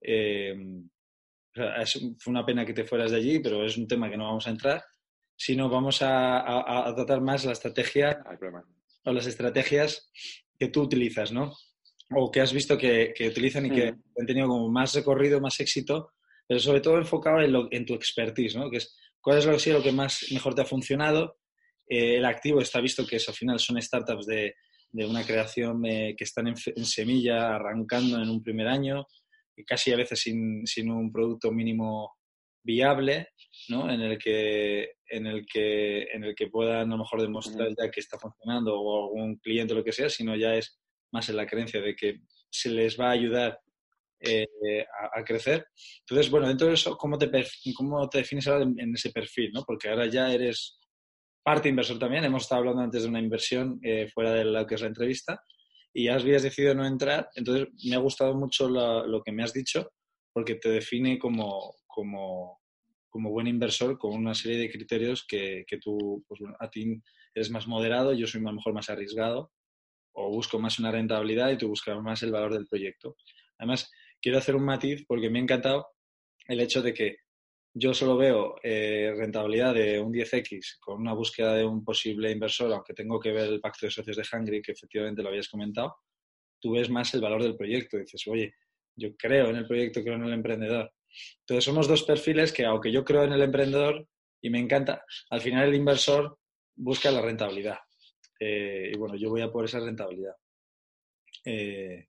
Eh, 0.00 0.54
fue 1.54 2.30
una 2.30 2.44
pena 2.44 2.64
que 2.64 2.72
te 2.72 2.84
fueras 2.84 3.10
de 3.10 3.18
allí, 3.18 3.38
pero 3.38 3.64
es 3.64 3.76
un 3.76 3.86
tema 3.86 4.10
que 4.10 4.16
no 4.16 4.24
vamos 4.24 4.46
a 4.46 4.50
entrar, 4.50 4.84
sino 5.36 5.68
vamos 5.68 6.00
a, 6.02 6.92
tratar 6.94 7.20
más 7.20 7.44
la 7.44 7.52
estrategia 7.52 8.22
o 9.04 9.12
las 9.12 9.26
estrategias 9.26 10.10
que 10.58 10.68
tú 10.68 10.82
utilizas, 10.82 11.32
¿no? 11.32 11.52
O 12.10 12.30
que 12.30 12.40
has 12.40 12.52
visto 12.52 12.76
que, 12.76 13.14
utilizan 13.28 13.66
y 13.66 13.70
que 13.70 13.92
mm. 13.92 14.02
han 14.20 14.26
tenido 14.26 14.48
como 14.48 14.68
más 14.68 14.94
recorrido, 14.94 15.40
más 15.40 15.58
éxito, 15.60 16.12
pero 16.46 16.60
sobre 16.60 16.80
todo 16.80 16.98
enfocado 16.98 17.40
en, 17.70 17.86
tu 17.86 17.94
expertise, 17.94 18.56
¿no? 18.56 18.70
Que 18.70 18.78
es, 18.78 18.96
¿Cuál 19.20 19.38
es 19.38 19.46
lo, 19.46 19.72
lo 19.72 19.82
que 19.82 19.92
más 19.92 20.26
mejor 20.32 20.54
te 20.54 20.62
ha 20.62 20.66
funcionado? 20.66 21.38
Eh, 21.88 22.16
el 22.16 22.24
activo 22.24 22.60
está 22.60 22.80
visto 22.80 23.06
que 23.06 23.16
es, 23.16 23.28
al 23.28 23.34
final 23.34 23.58
son 23.58 23.80
startups 23.80 24.26
de, 24.26 24.54
una 24.92 25.24
creación 25.24 25.84
eh, 25.86 26.14
que 26.16 26.24
están 26.24 26.46
en, 26.46 26.56
semilla, 26.56 27.56
arrancando 27.56 28.22
en 28.22 28.28
un 28.28 28.42
primer 28.42 28.68
año, 28.68 29.06
casi 29.66 29.92
a 29.92 29.96
veces 29.96 30.20
sin, 30.20 30.66
sin 30.66 30.90
un 30.90 31.12
producto 31.12 31.52
mínimo 31.52 32.14
viable, 32.64 33.28
¿no? 33.68 33.90
En 33.90 34.00
el 34.00 34.18
que, 34.18 34.92
en 35.06 35.26
el 35.26 35.46
que, 35.46 36.02
en 36.04 36.24
el 36.24 36.34
que 36.34 36.48
puedan 36.48 36.88
a 36.88 36.96
lo 36.96 36.98
mejor 36.98 37.20
demostrar 37.20 37.68
ya 37.78 37.90
que 37.90 38.00
está 38.00 38.18
funcionando 38.18 38.80
o 38.80 39.04
algún 39.04 39.36
cliente 39.36 39.74
o 39.74 39.76
lo 39.76 39.84
que 39.84 39.92
sea, 39.92 40.08
sino 40.08 40.34
ya 40.34 40.54
es 40.54 40.80
más 41.12 41.28
en 41.28 41.36
la 41.36 41.46
creencia 41.46 41.80
de 41.80 41.94
que 41.94 42.20
se 42.50 42.70
les 42.70 42.98
va 42.98 43.08
a 43.08 43.12
ayudar 43.12 43.60
eh, 44.20 44.46
a, 45.14 45.22
crecer. 45.22 45.66
Entonces, 46.00 46.30
bueno, 46.30 46.48
dentro 46.48 46.66
de 46.68 46.74
eso, 46.74 46.96
¿cómo 46.96 47.18
te, 47.18 47.30
cómo 47.76 48.08
te 48.08 48.18
defines 48.18 48.48
ahora 48.48 48.64
en, 48.64 48.94
ese 48.94 49.10
perfil? 49.10 49.50
¿no? 49.52 49.62
Porque 49.64 49.90
ahora 49.90 50.06
ya 50.06 50.32
eres 50.32 50.78
parte 51.42 51.68
inversor 51.68 51.98
también. 51.98 52.24
Hemos 52.24 52.44
estado 52.44 52.60
hablando 52.60 52.82
antes 52.82 53.02
de 53.02 53.08
una 53.08 53.20
inversión 53.20 53.78
eh, 53.82 54.08
fuera 54.08 54.32
de 54.32 54.44
lo 54.46 54.66
que 54.66 54.76
es 54.76 54.80
la 54.80 54.86
entrevista 54.86 55.42
y 55.94 56.06
ya 56.06 56.16
habías 56.16 56.42
decidido 56.42 56.74
no 56.74 56.84
entrar. 56.84 57.30
Entonces, 57.36 57.68
me 57.88 57.94
ha 57.94 58.00
gustado 58.00 58.34
mucho 58.34 58.68
lo 58.68 59.22
que 59.22 59.32
me 59.32 59.44
has 59.44 59.52
dicho 59.52 59.90
porque 60.32 60.56
te 60.56 60.68
define 60.68 61.18
como, 61.18 61.76
como, 61.86 62.60
como, 63.08 63.30
buen 63.30 63.46
inversor 63.46 63.96
con 63.96 64.12
una 64.12 64.34
serie 64.34 64.58
de 64.58 64.70
criterios 64.70 65.24
que, 65.26 65.64
que 65.66 65.78
tú, 65.78 66.24
pues, 66.26 66.40
a 66.58 66.68
ti 66.68 67.00
eres 67.32 67.50
más 67.50 67.68
moderado, 67.68 68.12
yo 68.12 68.26
soy 68.26 68.40
a 68.40 68.44
lo 68.44 68.54
mejor 68.54 68.74
más 68.74 68.90
arriesgado 68.90 69.52
o 70.12 70.30
busco 70.30 70.58
más 70.58 70.78
una 70.80 70.90
rentabilidad 70.90 71.50
y 71.50 71.58
tú 71.58 71.68
buscas 71.68 72.00
más 72.02 72.22
el 72.24 72.32
valor 72.32 72.52
del 72.52 72.66
proyecto. 72.66 73.16
Además, 73.58 73.90
quiero 74.20 74.38
hacer 74.38 74.56
un 74.56 74.64
matiz 74.64 75.04
porque 75.06 75.30
me 75.30 75.38
ha 75.38 75.42
encantado 75.42 75.86
el 76.46 76.60
hecho 76.60 76.82
de 76.82 76.92
que 76.92 77.16
yo 77.76 77.92
solo 77.92 78.16
veo 78.16 78.54
eh, 78.62 79.12
rentabilidad 79.16 79.74
de 79.74 79.98
un 79.98 80.12
10x 80.12 80.78
con 80.78 81.00
una 81.00 81.12
búsqueda 81.12 81.54
de 81.54 81.64
un 81.64 81.84
posible 81.84 82.30
inversor, 82.30 82.72
aunque 82.72 82.94
tengo 82.94 83.18
que 83.18 83.32
ver 83.32 83.48
el 83.48 83.60
pacto 83.60 83.86
de 83.86 83.90
socios 83.90 84.16
de 84.16 84.22
Hungry, 84.32 84.62
que 84.62 84.72
efectivamente 84.72 85.22
lo 85.22 85.30
habías 85.30 85.48
comentado, 85.48 85.96
tú 86.60 86.72
ves 86.72 86.88
más 86.88 87.12
el 87.14 87.20
valor 87.20 87.42
del 87.42 87.56
proyecto. 87.56 87.98
Dices, 87.98 88.26
oye, 88.28 88.54
yo 88.94 89.16
creo 89.16 89.48
en 89.48 89.56
el 89.56 89.66
proyecto, 89.66 90.02
creo 90.02 90.14
en 90.14 90.24
el 90.24 90.32
emprendedor. 90.32 90.92
Entonces 91.40 91.64
somos 91.64 91.88
dos 91.88 92.04
perfiles 92.04 92.52
que, 92.52 92.64
aunque 92.64 92.92
yo 92.92 93.04
creo 93.04 93.24
en 93.24 93.32
el 93.32 93.42
emprendedor 93.42 94.06
y 94.40 94.50
me 94.50 94.60
encanta, 94.60 95.04
al 95.30 95.40
final 95.40 95.68
el 95.68 95.74
inversor 95.74 96.38
busca 96.76 97.10
la 97.10 97.22
rentabilidad. 97.22 97.78
Eh, 98.38 98.92
y 98.94 98.96
bueno, 98.96 99.16
yo 99.16 99.30
voy 99.30 99.40
a 99.40 99.50
por 99.50 99.64
esa 99.64 99.80
rentabilidad. 99.80 100.34
Eh, 101.44 102.06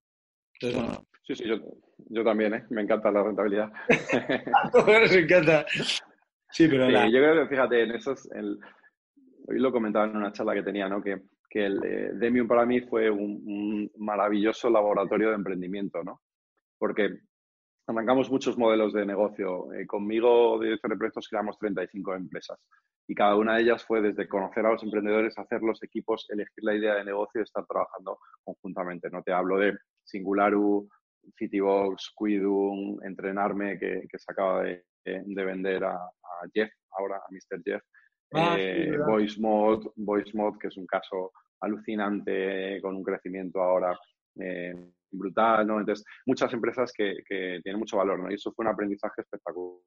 entonces, 0.54 0.80
bueno. 0.80 1.08
Sí, 1.26 1.36
sí, 1.36 1.44
yo, 1.48 1.60
yo 1.98 2.24
también, 2.24 2.54
¿eh? 2.54 2.66
Me 2.70 2.82
encanta 2.82 3.12
la 3.12 3.24
rentabilidad. 3.24 3.72
me 4.88 5.20
encanta. 5.20 5.66
Sí, 6.52 6.68
pero 6.68 6.90
Yo 6.90 7.20
creo 7.20 7.44
que, 7.44 7.50
fíjate, 7.50 7.84
en 7.84 7.92
esos... 7.92 8.30
Hoy 9.48 9.60
lo 9.60 9.72
comentaba 9.72 10.06
en 10.06 10.18
una 10.18 10.32
charla 10.32 10.54
que 10.54 10.64
tenía, 10.64 10.88
¿no? 10.88 11.02
Que, 11.02 11.22
que 11.50 11.66
el 11.66 11.84
eh, 11.86 12.12
Demium 12.14 12.48
para 12.48 12.66
mí 12.66 12.82
fue 12.82 13.10
un, 13.10 13.92
maravilloso 13.98 14.70
laboratorio 14.70 15.30
de 15.30 15.36
emprendimiento, 15.36 16.04
¿no? 16.04 16.22
Porque 16.78 17.20
arrancamos 17.88 18.32
muchos 18.32 18.58
modelos 18.58 18.94
de 18.94 19.06
negocio. 19.06 19.72
Eh, 19.74 19.86
conmigo, 19.86 20.60
director 20.60 20.90
de 20.92 20.98
proyectos, 20.98 21.28
creamos 21.30 21.58
35 21.60 22.16
empresas. 22.16 22.60
Y 23.08 23.14
cada 23.14 23.36
una 23.36 23.56
de 23.56 23.62
ellas 23.62 23.86
fue 23.86 24.02
desde 24.02 24.28
conocer 24.28 24.66
a 24.66 24.72
los 24.72 24.84
emprendedores, 24.84 25.38
hacer 25.38 25.62
los 25.62 25.82
equipos, 25.84 26.26
elegir 26.30 26.64
la 26.64 26.76
idea 26.76 26.96
de 26.96 27.06
negocio 27.06 27.42
y 27.42 27.44
estar 27.44 27.66
trabajando 27.68 28.18
conjuntamente. 28.44 29.10
No 29.12 29.22
te 29.22 29.32
hablo 29.32 29.60
de 29.60 29.78
Singularu, 30.04 30.90
Citybox, 31.38 32.14
Quidum, 32.18 33.04
Entrenarme, 33.04 33.78
que, 33.80 34.08
se 34.12 34.32
acaba 34.32 34.64
de, 34.64 34.84
vender 35.06 35.84
a, 35.84 35.98
Jeff, 36.54 36.72
ahora 36.92 37.18
a 37.18 37.32
Mr. 37.32 37.62
Jeff. 37.64 37.84
Ah, 38.34 38.56
eh, 38.58 38.98
Voice, 38.98 39.40
Mode, 39.40 39.92
Voice 39.96 40.32
Mode, 40.36 40.58
que 40.60 40.68
es 40.68 40.78
un 40.78 40.86
caso 40.86 41.32
alucinante 41.62 42.80
con 42.82 42.96
un 42.96 43.04
crecimiento 43.04 43.62
ahora 43.62 43.98
brutal, 45.12 45.66
¿no? 45.66 45.80
Entonces, 45.80 46.06
muchas 46.26 46.52
empresas 46.54 46.92
que, 46.92 47.24
que 47.28 47.60
tienen 47.64 47.80
mucho 47.80 47.98
valor, 47.98 48.20
¿no? 48.20 48.30
Y 48.30 48.36
eso 48.36 48.52
fue 48.52 48.66
un 48.66 48.72
aprendizaje 48.72 49.22
espectacular. 49.22 49.80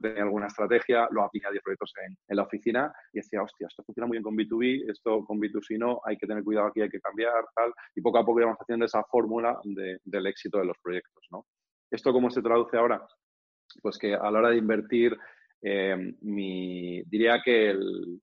Tenía 0.00 0.22
alguna 0.22 0.46
estrategia, 0.46 1.08
lo 1.10 1.22
apliqué 1.22 1.46
a 1.46 1.50
10 1.50 1.62
proyectos 1.62 1.92
en, 2.04 2.16
en, 2.28 2.36
la 2.36 2.42
oficina 2.42 2.92
y 3.12 3.18
decía, 3.18 3.42
hostia, 3.42 3.66
esto 3.68 3.82
funciona 3.84 4.06
muy 4.06 4.16
bien 4.16 4.22
con 4.22 4.36
B2B, 4.36 4.90
esto 4.90 5.24
con 5.24 5.38
B2C 5.38 5.78
no, 5.78 6.00
hay 6.04 6.16
que 6.16 6.26
tener 6.26 6.42
cuidado 6.44 6.68
aquí, 6.68 6.80
hay 6.80 6.88
que 6.88 7.00
cambiar, 7.00 7.44
tal. 7.54 7.72
Y 7.94 8.00
poco 8.00 8.18
a 8.18 8.24
poco 8.24 8.40
íbamos 8.40 8.58
haciendo 8.58 8.84
esa 8.84 9.02
fórmula 9.04 9.58
de, 9.64 9.98
del 10.04 10.26
éxito 10.26 10.58
de 10.58 10.66
los 10.66 10.76
proyectos, 10.82 11.24
¿no? 11.30 11.46
¿Esto 11.90 12.12
cómo 12.12 12.30
se 12.30 12.42
traduce 12.42 12.76
ahora? 12.76 13.06
Pues 13.82 13.98
que 13.98 14.14
a 14.14 14.30
la 14.30 14.38
hora 14.38 14.50
de 14.50 14.56
invertir, 14.56 15.16
eh, 15.62 16.14
mi, 16.20 17.02
diría 17.02 17.40
que 17.44 17.70
el 17.70 18.20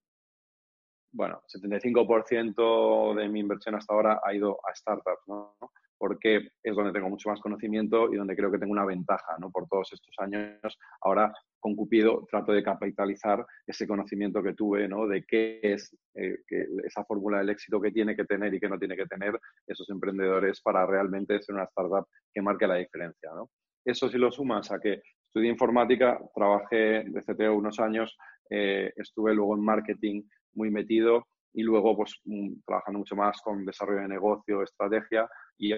bueno, 1.14 1.42
75% 1.48 3.16
de 3.16 3.30
mi 3.30 3.40
inversión 3.40 3.76
hasta 3.76 3.94
ahora 3.94 4.20
ha 4.24 4.34
ido 4.34 4.58
a 4.68 4.74
startups, 4.74 5.28
¿no? 5.28 5.56
Porque 6.04 6.50
es 6.62 6.76
donde 6.76 6.92
tengo 6.92 7.08
mucho 7.08 7.30
más 7.30 7.40
conocimiento 7.40 8.12
y 8.12 8.18
donde 8.18 8.36
creo 8.36 8.52
que 8.52 8.58
tengo 8.58 8.74
una 8.74 8.84
ventaja, 8.84 9.38
¿no? 9.40 9.50
Por 9.50 9.70
todos 9.70 9.88
estos 9.94 10.14
años, 10.18 10.78
ahora 11.00 11.32
con 11.62 11.78
Cupido 11.78 12.28
trato 12.30 12.52
de 12.52 12.62
capitalizar 12.62 13.46
ese 13.66 13.88
conocimiento 13.88 14.44
que 14.44 14.54
tuve, 14.54 14.86
¿no? 14.90 15.08
De 15.08 15.24
qué 15.26 15.62
es 15.64 15.96
eh, 16.16 16.40
esa 16.84 17.06
fórmula 17.06 17.38
del 17.38 17.52
éxito 17.52 17.80
que 17.80 17.92
tiene 17.92 18.18
que 18.18 18.26
tener 18.26 18.54
y 18.54 18.60
que 18.60 18.68
no 18.68 18.78
tiene 18.78 18.98
que 18.98 19.06
tener 19.06 19.40
esos 19.66 19.90
emprendedores 19.92 20.60
para 20.60 20.86
realmente 20.86 21.42
ser 21.42 21.56
una 21.56 21.64
startup 21.64 22.06
que 22.34 22.42
marque 22.42 22.68
la 22.68 22.76
diferencia, 22.76 23.30
¿no? 23.34 23.50
Eso 23.86 24.10
si 24.10 24.18
lo 24.18 24.30
sumas 24.30 24.74
a 24.74 24.82
que 24.82 25.04
estudié 25.26 25.50
informática, 25.50 26.20
trabajé 26.36 27.06
de 27.06 27.22
CTO 27.22 27.56
unos 27.56 27.80
años, 27.80 28.18
eh, 28.50 28.92
estuve 28.98 29.34
luego 29.34 29.56
en 29.56 29.64
marketing 29.64 30.24
muy 30.54 30.70
metido 30.70 31.28
y 31.54 31.64
luego 31.64 31.96
pues 31.96 32.20
mm, 32.26 32.62
trabajando 32.66 33.00
mucho 33.00 33.16
más 33.16 33.42
con 33.42 33.64
desarrollo 33.64 34.02
de 34.02 34.08
negocio, 34.10 34.64
estrategia 34.64 35.30
y 35.58 35.74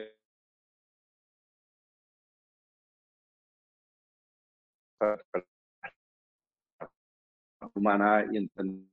humana 7.74 8.26
y 8.32 8.38
entender 8.38 8.88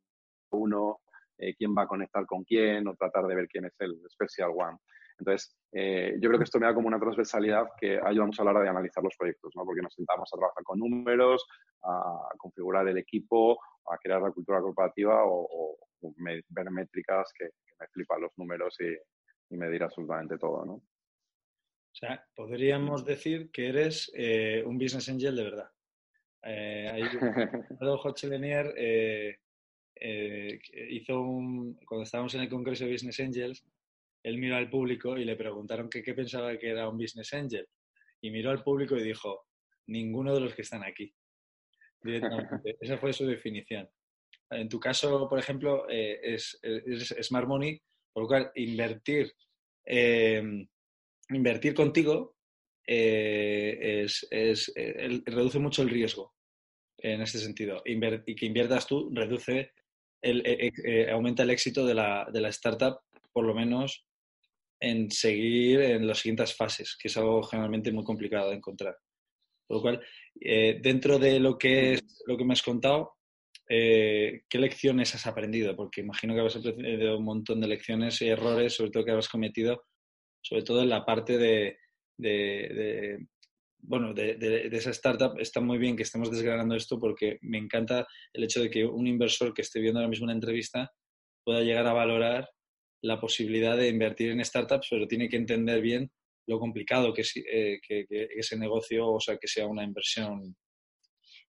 uno 0.51 1.01
eh, 1.39 1.55
quién 1.57 1.75
va 1.77 1.83
a 1.83 1.87
conectar 1.89 2.27
con 2.27 2.45
quién 2.45 2.87
o 2.87 2.95
tratar 2.95 3.27
de 3.27 3.35
ver 3.35 3.49
quién 3.49 3.65
es 3.65 3.75
el 3.81 4.01
special 4.11 4.51
one. 4.55 4.79
Entonces, 5.19 5.57
eh, 5.73 6.15
yo 6.21 6.29
creo 6.29 6.39
que 6.39 6.45
esto 6.45 6.59
me 6.59 6.67
da 6.67 6.75
como 6.75 6.89
una 6.89 6.99
transversalidad 6.99 7.67
que 7.79 7.99
ayuda 8.03 8.27
mucho 8.27 8.43
a 8.43 8.45
la 8.45 8.51
hora 8.53 8.63
de 8.63 8.69
analizar 8.69 9.03
los 9.05 9.17
proyectos, 9.17 9.53
¿no? 9.55 9.65
porque 9.65 9.83
nos 9.83 9.95
sentamos 9.95 10.29
a 10.33 10.37
trabajar 10.37 10.65
con 10.65 10.79
números, 10.79 11.45
a 11.85 12.29
configurar 12.39 12.89
el 12.89 12.99
equipo, 12.99 13.59
a 13.87 13.99
crear 13.99 14.21
la 14.21 14.31
cultura 14.31 14.61
corporativa 14.61 15.23
o, 15.25 15.77
ver 16.21 16.71
métricas 16.71 17.33
que, 17.39 17.51
me 17.79 17.87
flipan 17.89 18.21
los 18.21 18.33
números 18.37 18.77
y, 18.81 19.55
y 19.55 19.59
medir 19.59 19.83
absolutamente 19.83 20.39
todo. 20.39 20.65
¿no? 20.65 20.75
O 20.75 21.95
sea, 21.95 22.25
podríamos 22.35 23.05
decir 23.05 23.51
que 23.51 23.69
eres 23.69 24.11
eh, 24.15 24.63
un 24.65 24.79
business 24.79 25.09
angel 25.09 25.37
de 25.37 25.45
verdad. 25.45 25.71
Eh, 26.45 26.91
ahí, 26.93 27.03
eh, 28.77 29.39
eh, 29.97 30.59
hizo 30.91 31.21
un. 31.21 31.79
Cuando 31.87 32.05
estábamos 32.05 32.35
en 32.35 32.43
el 32.43 32.49
Congreso 32.49 32.85
de 32.85 32.93
Business 32.93 33.21
Angels, 33.21 33.65
él 34.23 34.39
miró 34.39 34.57
al 34.57 34.71
público 34.71 35.17
y 35.17 35.25
le 35.25 35.37
preguntaron 35.37 35.89
qué 35.89 36.15
pensaba 36.15 36.57
que 36.59 36.71
era 36.71 36.89
un 36.89 36.99
business 36.99 37.33
angel. 37.35 37.67
Y 38.21 38.31
miró 38.31 38.51
al 38.51 38.63
público 38.63 38.97
y 38.97 39.03
dijo: 39.03 39.47
Ninguno 39.87 40.35
de 40.35 40.41
los 40.41 40.55
que 40.55 40.63
están 40.63 40.85
aquí. 40.85 41.15
Esa 42.81 42.99
fue 42.99 43.13
su 43.13 43.27
definición. 43.27 43.89
En 44.51 44.69
tu 44.69 44.79
caso, 44.79 45.29
por 45.29 45.39
ejemplo, 45.39 45.89
es, 45.89 46.59
es, 46.63 47.15
Smart 47.23 47.47
Money, 47.47 47.81
por 48.13 48.25
lo 48.25 48.29
cual 48.29 48.53
invertir 48.55 49.33
invertir 51.31 51.75
contigo 51.75 52.37
eh, 52.87 54.05
es, 54.05 54.73
reduce 55.27 55.59
mucho 55.59 55.83
el 55.83 55.91
riesgo 55.91 56.32
en 57.03 57.23
este 57.23 57.39
sentido. 57.39 57.83
y 57.85 58.35
que 58.35 58.47
inviertas 58.47 58.87
tú 58.87 59.11
reduce, 59.13 59.73
el, 60.23 60.43
eh, 60.47 60.71
eh, 60.85 61.11
aumenta 61.11 61.43
el 61.43 61.51
éxito 61.51 61.85
de 61.85 61.95
la, 61.95 62.29
de 62.33 62.41
la, 62.41 62.49
startup, 62.49 63.01
por 63.33 63.45
lo 63.45 63.55
menos 63.55 64.07
en 64.81 65.11
seguir 65.11 65.81
en 65.81 66.07
las 66.07 66.19
siguientes 66.19 66.55
fases, 66.55 66.97
que 67.01 67.09
es 67.09 67.17
algo 67.17 67.43
generalmente 67.43 67.93
muy 67.93 68.05
complicado 68.05 68.51
de 68.51 68.57
encontrar. 68.57 68.97
Por 69.67 69.77
lo 69.77 69.83
cual, 69.83 70.05
dentro 70.35 71.19
de 71.19 71.41
lo 71.41 71.57
que, 71.57 71.95
es, 71.95 72.23
lo 72.27 72.37
que 72.37 72.45
me 72.45 72.53
has 72.53 72.63
contado, 72.63 73.15
¿qué 73.67 74.43
lecciones 74.53 75.15
has 75.15 75.27
aprendido? 75.27 75.75
Porque 75.77 76.01
imagino 76.01 76.35
que 76.35 76.41
habrás 76.41 76.57
aprendido 76.57 77.17
un 77.17 77.25
montón 77.25 77.61
de 77.61 77.69
lecciones 77.69 78.21
y 78.23 78.29
errores, 78.29 78.75
sobre 78.75 78.91
todo 78.91 79.05
que 79.05 79.13
habrás 79.13 79.29
cometido 79.29 79.85
sobre 80.43 80.63
todo 80.63 80.83
en 80.83 80.89
la 80.89 81.05
parte 81.05 81.39
de, 81.39 81.79
bueno, 83.83 84.15
de, 84.15 84.69
esa 84.73 84.91
startup. 84.91 85.39
Está 85.39 85.61
muy 85.61 85.79
bien 85.79 85.97
que 85.97 86.05
estemos 86.05 86.31
desgranando 86.31 86.75
esto 86.75 86.99
porque 86.99 87.39
me 87.43 87.59
encanta 87.59 88.07
el 88.33 88.45
hecho 88.45 88.63
de 88.63 88.71
que 88.71 88.85
un 88.85 89.07
inversor 89.07 89.53
que 89.53 89.63
esté 89.63 89.81
viendo 89.81 89.99
ahora 89.99 90.09
mismo 90.09 90.25
una 90.25 90.33
entrevista 90.33 90.91
pueda 91.45 91.61
llegar 91.61 91.87
a 91.87 91.93
valorar 91.93 92.49
la 93.03 93.21
posibilidad 93.21 93.77
de 93.77 93.89
invertir 93.89 94.31
en 94.31 94.45
startups, 94.45 94.87
pero 94.91 95.09
tiene 95.09 95.29
que 95.29 95.37
entender 95.37 95.81
bien 95.81 96.11
lo 96.47 96.59
complicado 96.59 97.13
que 97.13 97.23
es 97.23 97.37
eh, 97.37 97.81
que, 97.87 98.07
ese 98.09 98.57
negocio, 98.57 99.11
o 99.11 99.21
sea, 99.21 99.37
que 99.37 99.49
sea 99.49 99.67
una 99.67 99.83
inversión 99.83 100.57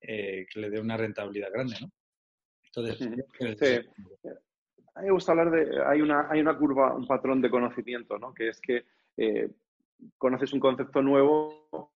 eh, 0.01 0.45
que 0.51 0.59
le 0.59 0.69
dé 0.69 0.79
una 0.79 0.97
rentabilidad 0.97 1.51
grande, 1.51 1.75
¿no? 1.81 1.91
Entonces, 2.65 3.07
a 4.95 4.99
mí 5.01 5.07
me 5.07 5.11
gusta 5.11 5.31
hablar 5.31 5.51
de, 5.51 5.83
hay 5.85 6.01
una, 6.01 6.27
hay 6.29 6.41
una 6.41 6.57
curva, 6.57 6.95
un 6.95 7.05
patrón 7.05 7.41
de 7.41 7.49
conocimiento, 7.49 8.17
¿no? 8.17 8.33
Que 8.33 8.49
es 8.49 8.59
que 8.59 8.85
eh, 9.17 9.49
conoces 10.17 10.53
un 10.53 10.59
concepto 10.59 11.01
nuevo, 11.01 11.93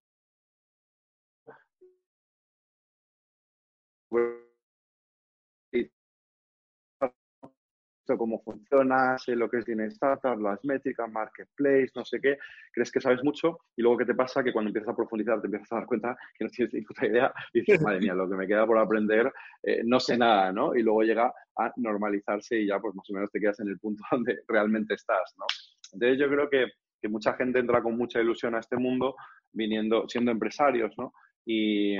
cómo 8.15 8.39
funciona, 8.43 9.17
sé 9.17 9.35
lo 9.35 9.49
que 9.49 9.57
es 9.57 9.65
Dinner 9.65 9.87
Startup, 9.87 10.39
las 10.39 10.63
métricas, 10.63 11.11
Marketplace, 11.11 11.91
no 11.95 12.05
sé 12.05 12.21
qué, 12.21 12.37
crees 12.71 12.91
que 12.91 13.01
sabes 13.01 13.23
mucho 13.23 13.59
y 13.75 13.81
luego 13.81 13.97
¿qué 13.97 14.05
te 14.05 14.13
pasa? 14.13 14.43
Que 14.43 14.53
cuando 14.53 14.69
empiezas 14.69 14.93
a 14.93 14.95
profundizar 14.95 15.41
te 15.41 15.47
empiezas 15.47 15.71
a 15.71 15.75
dar 15.77 15.85
cuenta 15.87 16.15
que 16.37 16.45
no 16.45 16.49
tienes 16.51 16.73
ni 16.73 16.81
puta 16.81 17.07
idea 17.07 17.33
y 17.53 17.61
dices, 17.61 17.81
madre 17.81 17.99
mía, 17.99 18.13
lo 18.13 18.29
que 18.29 18.35
me 18.35 18.47
queda 18.47 18.65
por 18.65 18.77
aprender, 18.77 19.33
eh, 19.63 19.81
no 19.83 19.99
sé 19.99 20.17
nada, 20.17 20.51
¿no? 20.51 20.75
Y 20.75 20.83
luego 20.83 21.01
llega 21.01 21.33
a 21.57 21.73
normalizarse 21.75 22.59
y 22.59 22.67
ya 22.67 22.79
pues 22.79 22.93
más 22.95 23.09
o 23.09 23.13
menos 23.13 23.31
te 23.31 23.39
quedas 23.39 23.59
en 23.59 23.69
el 23.69 23.79
punto 23.79 24.03
donde 24.11 24.39
realmente 24.47 24.93
estás, 24.93 25.33
¿no? 25.37 25.45
Entonces 25.91 26.19
yo 26.19 26.29
creo 26.29 26.49
que, 26.49 26.67
que 27.01 27.09
mucha 27.09 27.33
gente 27.33 27.59
entra 27.59 27.81
con 27.81 27.97
mucha 27.97 28.21
ilusión 28.21 28.53
a 28.55 28.59
este 28.59 28.77
mundo 28.77 29.15
viniendo, 29.51 30.07
siendo 30.07 30.31
empresarios, 30.31 30.93
¿no? 30.97 31.13
Y, 31.45 31.97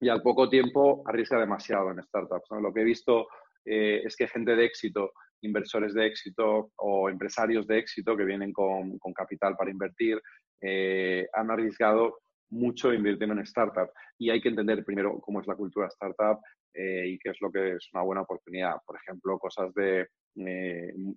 y 0.00 0.08
al 0.08 0.22
poco 0.22 0.48
tiempo 0.48 1.02
arriesga 1.06 1.38
demasiado 1.38 1.90
en 1.90 2.02
startups. 2.02 2.50
Lo 2.60 2.72
que 2.72 2.82
he 2.82 2.84
visto 2.84 3.26
eh, 3.64 4.02
es 4.04 4.16
que 4.16 4.28
gente 4.28 4.54
de 4.54 4.64
éxito, 4.66 5.12
inversores 5.44 5.94
de 5.94 6.06
éxito 6.06 6.70
o 6.76 7.08
empresarios 7.08 7.66
de 7.66 7.78
éxito 7.78 8.16
que 8.16 8.24
vienen 8.24 8.52
con, 8.52 8.98
capital 9.14 9.56
para 9.56 9.70
invertir, 9.70 10.20
eh, 10.60 11.26
han 11.32 11.50
arriesgado 11.50 12.18
mucho 12.50 12.92
invirtiendo 12.92 13.34
en 13.34 13.46
startups. 13.46 13.92
Y 14.18 14.30
hay 14.30 14.40
que 14.40 14.48
entender 14.48 14.84
primero 14.84 15.20
cómo 15.20 15.40
es 15.40 15.46
la 15.46 15.56
cultura 15.56 15.88
startup 15.88 16.40
eh, 16.72 17.08
y 17.08 17.18
qué 17.18 17.30
es 17.30 17.40
lo 17.40 17.50
que 17.50 17.74
es 17.74 17.88
una 17.92 18.02
buena 18.02 18.22
oportunidad. 18.22 18.76
Por 18.86 18.96
ejemplo, 18.96 19.38
cosas 19.38 19.72
de, 19.74 20.06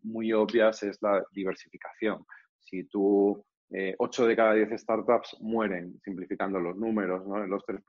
muy 0.03 0.31
obvias 0.33 0.83
es 0.83 0.97
la 1.01 1.23
diversificación. 1.31 2.23
Si 2.59 2.83
tú, 2.85 3.43
8 3.97 4.27
de 4.27 4.35
cada 4.35 4.53
10 4.53 4.79
startups 4.79 5.37
mueren, 5.41 5.99
simplificando 6.03 6.59
los 6.59 6.77
números, 6.77 7.25
¿no? 7.27 7.43
en 7.43 7.49
los 7.49 7.65
tres 7.65 7.81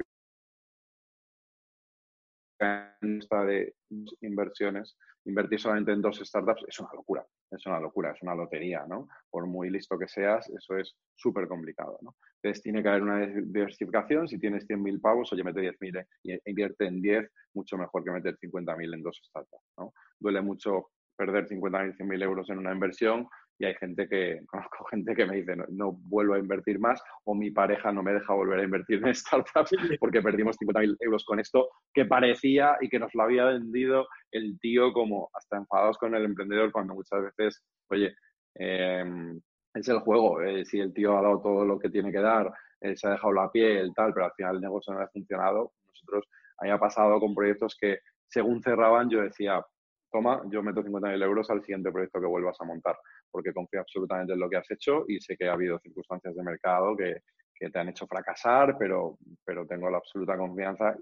de 2.59 3.75
inversiones, 4.21 4.97
invertir 5.25 5.61
solamente 5.61 5.93
en 5.93 6.03
dos 6.03 6.19
startups 6.19 6.65
es 6.67 6.79
una 6.81 6.91
locura, 6.95 7.27
es 7.51 7.67
una 7.67 7.81
locura, 7.81 8.13
es 8.13 8.23
una 8.23 8.35
lotería, 8.35 8.85
¿no? 8.89 9.09
Por 9.31 9.47
muy 9.47 9.71
listo 9.71 9.99
que 9.99 10.09
seas, 10.09 10.49
eso 10.51 10.77
es 10.77 10.97
súper 11.15 11.47
complicado, 11.47 11.99
¿no? 12.03 12.17
Entonces 12.43 12.63
tiene 12.63 12.83
que 12.83 12.89
haber 12.89 13.03
una 13.03 13.27
diversificación, 13.27 14.29
si 14.29 14.39
tienes 14.39 14.67
100.000 14.67 15.01
pavos, 15.01 15.33
oye, 15.33 15.45
mete 15.45 15.61
10.000 15.61 16.07
y 16.25 16.51
invierte 16.51 16.87
en 16.87 17.01
10, 17.01 17.31
mucho 17.55 17.77
mejor 17.77 18.05
que 18.05 18.11
meter 18.11 18.37
50.000 18.39 18.95
en 18.95 19.03
dos 19.03 19.21
startups, 19.25 19.65
¿no? 19.77 19.93
Duele 20.19 20.41
mucho 20.41 20.89
perder 21.17 21.47
50.000, 21.47 21.97
100.000 21.97 22.23
euros 22.23 22.51
en 22.51 22.59
una 22.59 22.73
inversión 22.73 23.29
y 23.59 23.65
hay 23.65 23.75
gente 23.75 24.09
que, 24.09 24.41
conozco 24.47 24.85
gente 24.85 25.15
que 25.15 25.27
me 25.27 25.37
dice, 25.37 25.57
no, 25.69 25.93
vuelvo 25.93 26.35
a 26.35 26.39
invertir 26.39 26.79
más 26.79 27.03
o 27.25 27.35
mi 27.35 27.51
pareja 27.51 27.93
no 27.93 28.03
me 28.03 28.13
deja 28.13 28.33
volver 28.33 28.61
a 28.61 28.65
invertir 28.65 29.05
en 29.05 29.15
startups 29.15 29.77
porque 30.01 30.23
perdimos 30.23 30.57
50.000 30.59 30.97
euros 31.01 31.25
con 31.25 31.41
esto 31.41 31.69
que 31.93 32.05
parecía 32.05 32.77
y 32.81 32.89
que 32.89 32.99
nos 32.99 33.15
lo 33.15 33.23
había 33.23 33.45
vendido 33.45 34.07
el 34.31 34.59
tío 34.61 34.93
como 34.93 35.31
hasta 35.35 35.57
enfadados 35.57 35.99
con 35.99 36.15
el 36.15 36.25
emprendedor 36.25 36.73
cuando 36.73 36.95
muchas 36.95 37.23
veces, 37.23 37.63
oye, 37.91 38.15
em, 38.55 39.41
es 39.75 39.89
el 39.89 39.99
juego, 40.01 40.41
eh, 40.43 40.65
si 40.65 40.81
el 40.81 40.93
tío 40.93 41.17
ha 41.17 41.23
dado 41.23 41.41
todo 41.41 41.65
lo 41.65 41.79
que 41.79 41.91
tiene 41.91 42.11
que 42.11 42.21
dar, 42.21 42.53
eh, 42.81 42.97
se 42.97 43.07
ha 43.07 43.13
dejado 43.13 43.33
la 43.33 43.51
piel, 43.51 43.93
tal, 43.95 44.13
pero 44.13 44.27
al 44.27 44.33
final 44.33 44.57
el 44.57 44.63
negocio 44.63 44.93
no 44.95 45.01
ha 45.01 45.09
funcionado, 45.09 45.73
nosotros 45.87 46.29
haya 46.59 46.79
pasado 46.79 47.21
con 47.21 47.35
proyectos 47.35 47.77
que 47.81 47.99
según 48.29 48.63
cerraban, 48.63 49.09
yo 49.09 49.23
decía, 49.23 49.65
toma, 50.11 50.43
yo 50.51 50.63
meto 50.63 50.83
50.000 50.83 51.23
euros 51.23 51.51
al 51.51 51.63
siguiente 51.63 51.91
proyecto 51.91 52.21
que 52.21 52.27
vuelvas 52.27 52.61
a 52.61 52.65
montar, 52.65 52.97
porque 53.31 53.53
confío 53.53 53.81
absolutamente 53.81 54.33
en 54.33 54.41
lo 54.41 54.49
que 54.49 54.57
has 54.57 54.71
hecho 54.71 55.05
y 55.09 55.21
sé 55.21 55.37
que 55.37 55.49
ha 55.49 55.53
habido 55.53 55.79
circunstancias 55.81 56.35
de 56.35 56.43
mercado 56.43 56.97
que, 56.97 57.23
te 57.61 57.77
han 57.77 57.89
hecho 57.89 58.07
fracasar, 58.07 58.77
pero, 58.79 59.19
pero 59.45 59.67
tengo 59.67 59.91
la 59.91 59.99
absoluta 59.99 60.37
confianza 60.37 60.97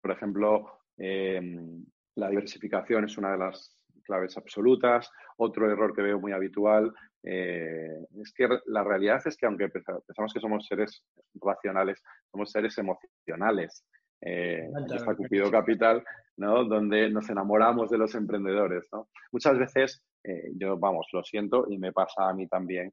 por 0.00 0.10
ejemplo, 0.10 0.80
em, 0.96 1.84
la 2.16 2.28
diversificación 2.28 3.04
es 3.04 3.16
una 3.18 3.32
de 3.32 3.38
las 3.38 3.76
claves 4.02 4.36
absolutas. 4.36 5.10
Otro 5.36 5.70
error 5.70 5.94
que 5.94 6.02
veo 6.02 6.20
muy 6.20 6.32
habitual 6.32 6.92
eh, 7.22 8.04
es 8.20 8.32
que 8.32 8.48
la 8.66 8.82
realidad 8.82 9.22
es 9.24 9.36
que 9.36 9.46
aunque 9.46 9.68
pensamos 9.68 10.32
que 10.34 10.40
somos 10.40 10.66
seres 10.66 11.04
racionales, 11.34 12.02
somos 12.30 12.50
seres 12.50 12.76
emocionales. 12.78 13.84
Eh, 14.24 14.70
está 14.94 15.14
Cupido 15.16 15.50
Capital, 15.50 16.02
¿no? 16.36 16.64
donde 16.64 17.10
nos 17.10 17.28
enamoramos 17.28 17.90
de 17.90 17.98
los 17.98 18.14
emprendedores. 18.14 18.84
¿no? 18.92 19.08
Muchas 19.32 19.58
veces, 19.58 20.04
eh, 20.22 20.52
yo, 20.54 20.78
vamos, 20.78 21.08
lo 21.12 21.24
siento 21.24 21.66
y 21.68 21.78
me 21.78 21.92
pasa 21.92 22.28
a 22.28 22.32
mí 22.32 22.46
también, 22.46 22.92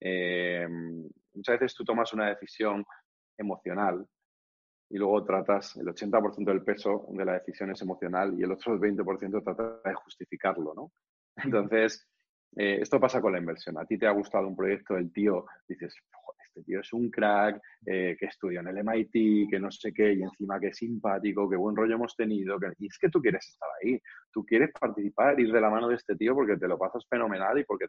em, 0.00 1.08
muchas 1.34 1.58
veces 1.58 1.74
tú 1.74 1.84
tomas 1.84 2.12
una 2.12 2.28
decisión 2.28 2.84
emocional 3.38 4.06
y 4.90 4.98
luego 4.98 5.24
tratas 5.24 5.76
el 5.76 5.88
80% 5.88 6.50
del 6.50 6.62
peso 6.62 7.06
de 7.10 7.24
la 7.24 7.34
decisión 7.34 7.70
es 7.70 7.80
emocional 7.82 8.34
y 8.38 8.42
el 8.42 8.52
otro 8.52 8.78
20% 8.78 9.42
trata 9.42 9.80
de 9.84 9.94
justificarlo, 9.94 10.74
¿no? 10.74 10.92
Entonces, 11.36 12.06
eh, 12.56 12.78
esto 12.80 12.98
pasa 12.98 13.20
con 13.20 13.32
la 13.32 13.38
inversión. 13.38 13.78
A 13.78 13.84
ti 13.84 13.98
te 13.98 14.06
ha 14.06 14.12
gustado 14.12 14.48
un 14.48 14.56
proyecto, 14.56 14.96
el 14.96 15.12
tío, 15.12 15.46
dices, 15.66 15.94
este 16.58 16.64
tío 16.64 16.80
es 16.80 16.92
un 16.92 17.10
crack, 17.10 17.60
eh, 17.86 18.16
que 18.18 18.26
estudió 18.26 18.60
en 18.60 18.68
el 18.68 18.78
MIT, 18.78 19.50
que 19.50 19.60
no 19.60 19.70
sé 19.70 19.92
qué, 19.92 20.12
y 20.12 20.22
encima 20.22 20.58
que 20.58 20.72
simpático, 20.72 21.48
qué 21.48 21.56
buen 21.56 21.76
rollo 21.76 21.94
hemos 21.94 22.16
tenido. 22.16 22.58
Que... 22.58 22.72
Y 22.78 22.86
es 22.86 22.98
que 22.98 23.08
tú 23.08 23.20
quieres 23.20 23.46
estar 23.48 23.68
ahí, 23.82 24.00
tú 24.32 24.44
quieres 24.44 24.70
participar, 24.78 25.38
ir 25.40 25.52
de 25.52 25.60
la 25.60 25.70
mano 25.70 25.88
de 25.88 25.96
este 25.96 26.16
tío 26.16 26.34
porque 26.34 26.56
te 26.56 26.68
lo 26.68 26.78
pasas 26.78 27.06
fenomenal 27.08 27.58
y 27.58 27.64
porque 27.64 27.86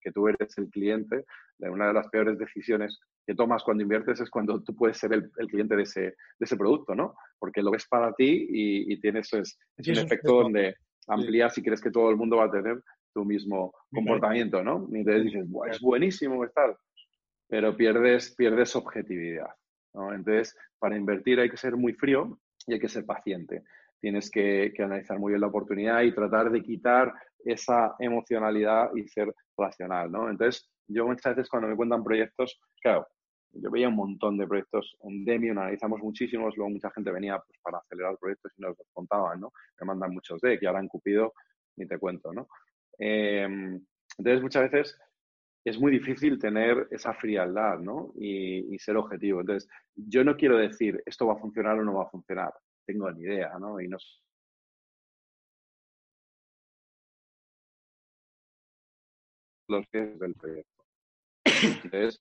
que 0.00 0.12
tú 0.12 0.28
eres 0.28 0.56
el 0.58 0.68
cliente, 0.68 1.24
una 1.58 1.88
de 1.88 1.94
las 1.94 2.08
peores 2.08 2.38
decisiones 2.38 2.98
que 3.26 3.34
tomas 3.34 3.62
cuando 3.62 3.82
inviertes 3.82 4.20
es 4.20 4.30
cuando 4.30 4.62
tú 4.62 4.74
puedes 4.74 4.98
ser 4.98 5.12
el, 5.12 5.30
cliente 5.48 5.76
de 5.76 5.82
ese, 5.82 6.00
de 6.00 6.14
ese, 6.40 6.56
producto, 6.56 6.94
¿no? 6.94 7.14
Porque 7.38 7.62
lo 7.62 7.70
ves 7.70 7.86
para 7.88 8.12
ti 8.14 8.46
y, 8.48 9.00
tienes 9.00 9.32
es, 9.32 9.58
un 9.78 9.98
efecto 9.98 10.42
donde 10.42 10.76
amplías 11.08 11.56
y 11.58 11.62
crees 11.62 11.80
que 11.80 11.90
todo 11.90 12.10
el 12.10 12.16
mundo 12.16 12.36
va 12.36 12.44
a 12.44 12.50
tener 12.50 12.82
tu 13.12 13.24
mismo 13.24 13.72
comportamiento, 13.92 14.62
¿no? 14.62 14.88
Y 14.90 14.98
entonces 14.98 15.24
dices, 15.24 15.46
es 15.70 15.80
buenísimo 15.80 16.44
estar, 16.44 16.76
pero 17.48 17.76
pierdes, 17.76 18.34
pierdes 18.34 18.74
objetividad, 18.74 19.50
¿no? 19.94 20.14
Entonces, 20.14 20.56
para 20.78 20.96
invertir 20.96 21.40
hay 21.40 21.50
que 21.50 21.56
ser 21.56 21.76
muy 21.76 21.92
frío 21.92 22.38
y 22.66 22.74
hay 22.74 22.80
que 22.80 22.88
ser 22.88 23.04
paciente. 23.04 23.62
Tienes 24.00 24.30
que, 24.30 24.72
que 24.74 24.82
analizar 24.82 25.18
muy 25.18 25.32
bien 25.32 25.40
la 25.40 25.48
oportunidad 25.48 26.02
y 26.02 26.14
tratar 26.14 26.50
de 26.50 26.62
quitar 26.62 27.12
esa 27.44 27.94
emocionalidad 27.98 28.90
y 28.94 29.06
ser 29.08 29.32
racional, 29.56 30.10
¿no? 30.10 30.30
Entonces, 30.30 30.70
yo 30.88 31.06
muchas 31.06 31.36
veces 31.36 31.48
cuando 31.48 31.68
me 31.68 31.76
cuentan 31.76 32.02
proyectos, 32.02 32.60
claro, 32.80 33.06
yo 33.52 33.70
veía 33.70 33.88
un 33.88 33.96
montón 33.96 34.38
de 34.38 34.46
proyectos 34.46 34.96
en 35.02 35.24
Demium, 35.24 35.58
analizamos 35.58 36.00
muchísimos, 36.00 36.56
luego 36.56 36.70
mucha 36.70 36.90
gente 36.90 37.10
venía 37.10 37.38
pues, 37.38 37.58
para 37.62 37.78
acelerar 37.78 38.16
proyectos 38.18 38.52
y 38.56 38.62
nos 38.62 38.78
los 38.78 38.86
contaban, 38.92 39.40
¿no? 39.40 39.52
Me 39.80 39.86
mandan 39.86 40.12
muchos 40.12 40.40
de 40.40 40.58
que 40.58 40.66
ahora 40.66 40.80
han 40.80 40.88
Cupido, 40.88 41.34
ni 41.76 41.86
te 41.86 41.98
cuento, 41.98 42.32
¿no? 42.32 42.48
Em, 42.98 43.84
entonces, 44.18 44.42
muchas 44.42 44.70
veces 44.70 44.98
es 45.64 45.78
muy 45.78 45.92
difícil 45.92 46.38
tener 46.38 46.88
esa 46.90 47.14
frialdad, 47.14 47.78
¿no? 47.78 48.12
Y, 48.16 48.78
ser 48.78 48.96
objetivo. 48.96 49.40
Entonces, 49.40 49.68
yo 49.94 50.24
no 50.24 50.36
quiero 50.36 50.56
decir 50.56 51.02
esto 51.06 51.26
va 51.26 51.34
a 51.34 51.38
funcionar 51.38 51.78
o 51.78 51.84
no 51.84 51.94
va 51.94 52.04
a 52.04 52.10
funcionar. 52.10 52.52
Tengo 52.86 53.10
ni 53.12 53.22
idea, 53.22 53.58
¿no? 53.58 53.80
Y 53.80 53.88
no 53.88 53.98
los 59.68 59.86
pies 59.88 60.18
del 60.18 60.34
proyecto. 60.34 60.84
Entonces, 61.44 62.20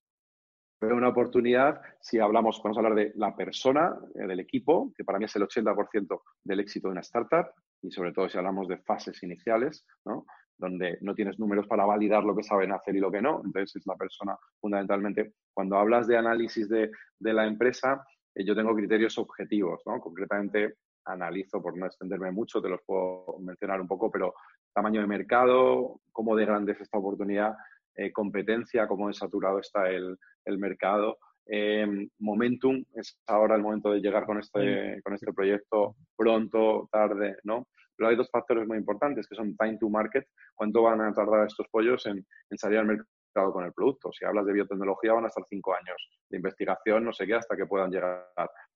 veo 0.87 0.95
una 0.95 1.09
oportunidad 1.09 1.81
si 1.99 2.19
hablamos, 2.19 2.61
vamos 2.63 2.77
a 2.77 2.81
hablar 2.81 2.95
de 2.95 3.11
la 3.15 3.35
persona, 3.35 3.95
eh, 4.15 4.25
del 4.25 4.39
equipo, 4.39 4.91
que 4.95 5.03
para 5.03 5.19
mí 5.19 5.25
es 5.25 5.35
el 5.35 5.43
80% 5.43 6.21
del 6.43 6.59
éxito 6.59 6.87
de 6.87 6.93
una 6.93 7.01
startup, 7.01 7.51
y 7.81 7.91
sobre 7.91 8.11
todo 8.11 8.29
si 8.29 8.37
hablamos 8.37 8.67
de 8.67 8.77
fases 8.77 9.21
iniciales, 9.23 9.85
¿no? 10.05 10.25
donde 10.57 10.99
no 11.01 11.15
tienes 11.15 11.39
números 11.39 11.67
para 11.67 11.85
validar 11.85 12.23
lo 12.23 12.35
que 12.35 12.43
saben 12.43 12.71
hacer 12.71 12.95
y 12.95 12.99
lo 12.99 13.11
que 13.11 13.21
no. 13.21 13.41
Entonces, 13.43 13.77
es 13.77 13.87
la 13.87 13.95
persona 13.95 14.37
fundamentalmente. 14.59 15.33
Cuando 15.53 15.77
hablas 15.77 16.05
de 16.07 16.17
análisis 16.17 16.69
de, 16.69 16.91
de 17.19 17.33
la 17.33 17.47
empresa, 17.47 18.05
eh, 18.35 18.45
yo 18.45 18.55
tengo 18.55 18.75
criterios 18.75 19.17
objetivos, 19.17 19.81
¿no? 19.87 19.99
Concretamente, 19.99 20.75
analizo, 21.05 21.61
por 21.61 21.75
no 21.75 21.87
extenderme 21.87 22.31
mucho, 22.31 22.61
te 22.61 22.69
los 22.69 22.81
puedo 22.85 23.39
mencionar 23.39 23.81
un 23.81 23.87
poco, 23.87 24.11
pero 24.11 24.35
tamaño 24.71 25.01
de 25.01 25.07
mercado, 25.07 25.99
cómo 26.11 26.35
de 26.35 26.45
grande 26.45 26.73
es 26.73 26.81
esta 26.81 26.99
oportunidad, 26.99 27.55
eh, 27.95 28.11
competencia, 28.11 28.87
cómo 28.87 29.07
de 29.07 29.13
saturado 29.15 29.59
está 29.59 29.89
el, 29.89 30.17
mercado. 30.57 31.17
Eh, 31.45 32.07
momentum, 32.19 32.83
es 32.95 33.19
ahora 33.27 33.55
el 33.55 33.61
momento 33.61 33.91
de 33.91 33.99
llegar 33.99 34.25
con 34.25 34.39
este, 34.39 35.01
con 35.03 35.13
este 35.13 35.33
proyecto 35.33 35.95
pronto, 36.15 36.87
tarde, 36.91 37.37
¿no? 37.43 37.67
Pero 37.95 38.09
hay 38.09 38.15
dos 38.15 38.29
factores 38.31 38.67
muy 38.67 38.77
importantes 38.77 39.27
que 39.27 39.35
son 39.35 39.55
time 39.57 39.77
to 39.77 39.89
market, 39.89 40.25
cuánto 40.55 40.81
van 40.83 41.01
a 41.01 41.13
tardar 41.13 41.47
estos 41.47 41.67
pollos 41.69 42.05
en, 42.05 42.25
salir 42.57 42.79
al 42.79 42.85
mercado 42.85 43.51
con 43.51 43.65
el 43.65 43.73
producto. 43.73 44.11
Si 44.11 44.23
hablas 44.25 44.45
de 44.45 44.53
biotecnología 44.53 45.13
van 45.13 45.25
a 45.25 45.27
estar 45.27 45.43
cinco 45.47 45.73
años 45.73 46.09
de 46.29 46.37
investigación, 46.37 47.03
no 47.03 47.13
sé 47.13 47.27
qué, 47.27 47.35
hasta 47.35 47.57
que 47.57 47.65
puedan 47.65 47.91
llegar, 47.91 48.25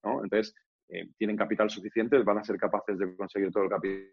¿no? 0.04 0.22
Entonces, 0.22 0.54
eh, 0.88 1.08
tienen 1.16 1.36
capital 1.36 1.70
suficiente, 1.70 2.18
van 2.22 2.38
a 2.38 2.44
ser 2.44 2.56
capaces 2.58 2.98
de 2.98 3.16
conseguir 3.16 3.50
todo 3.50 3.64
el 3.64 3.70
capital 3.70 4.12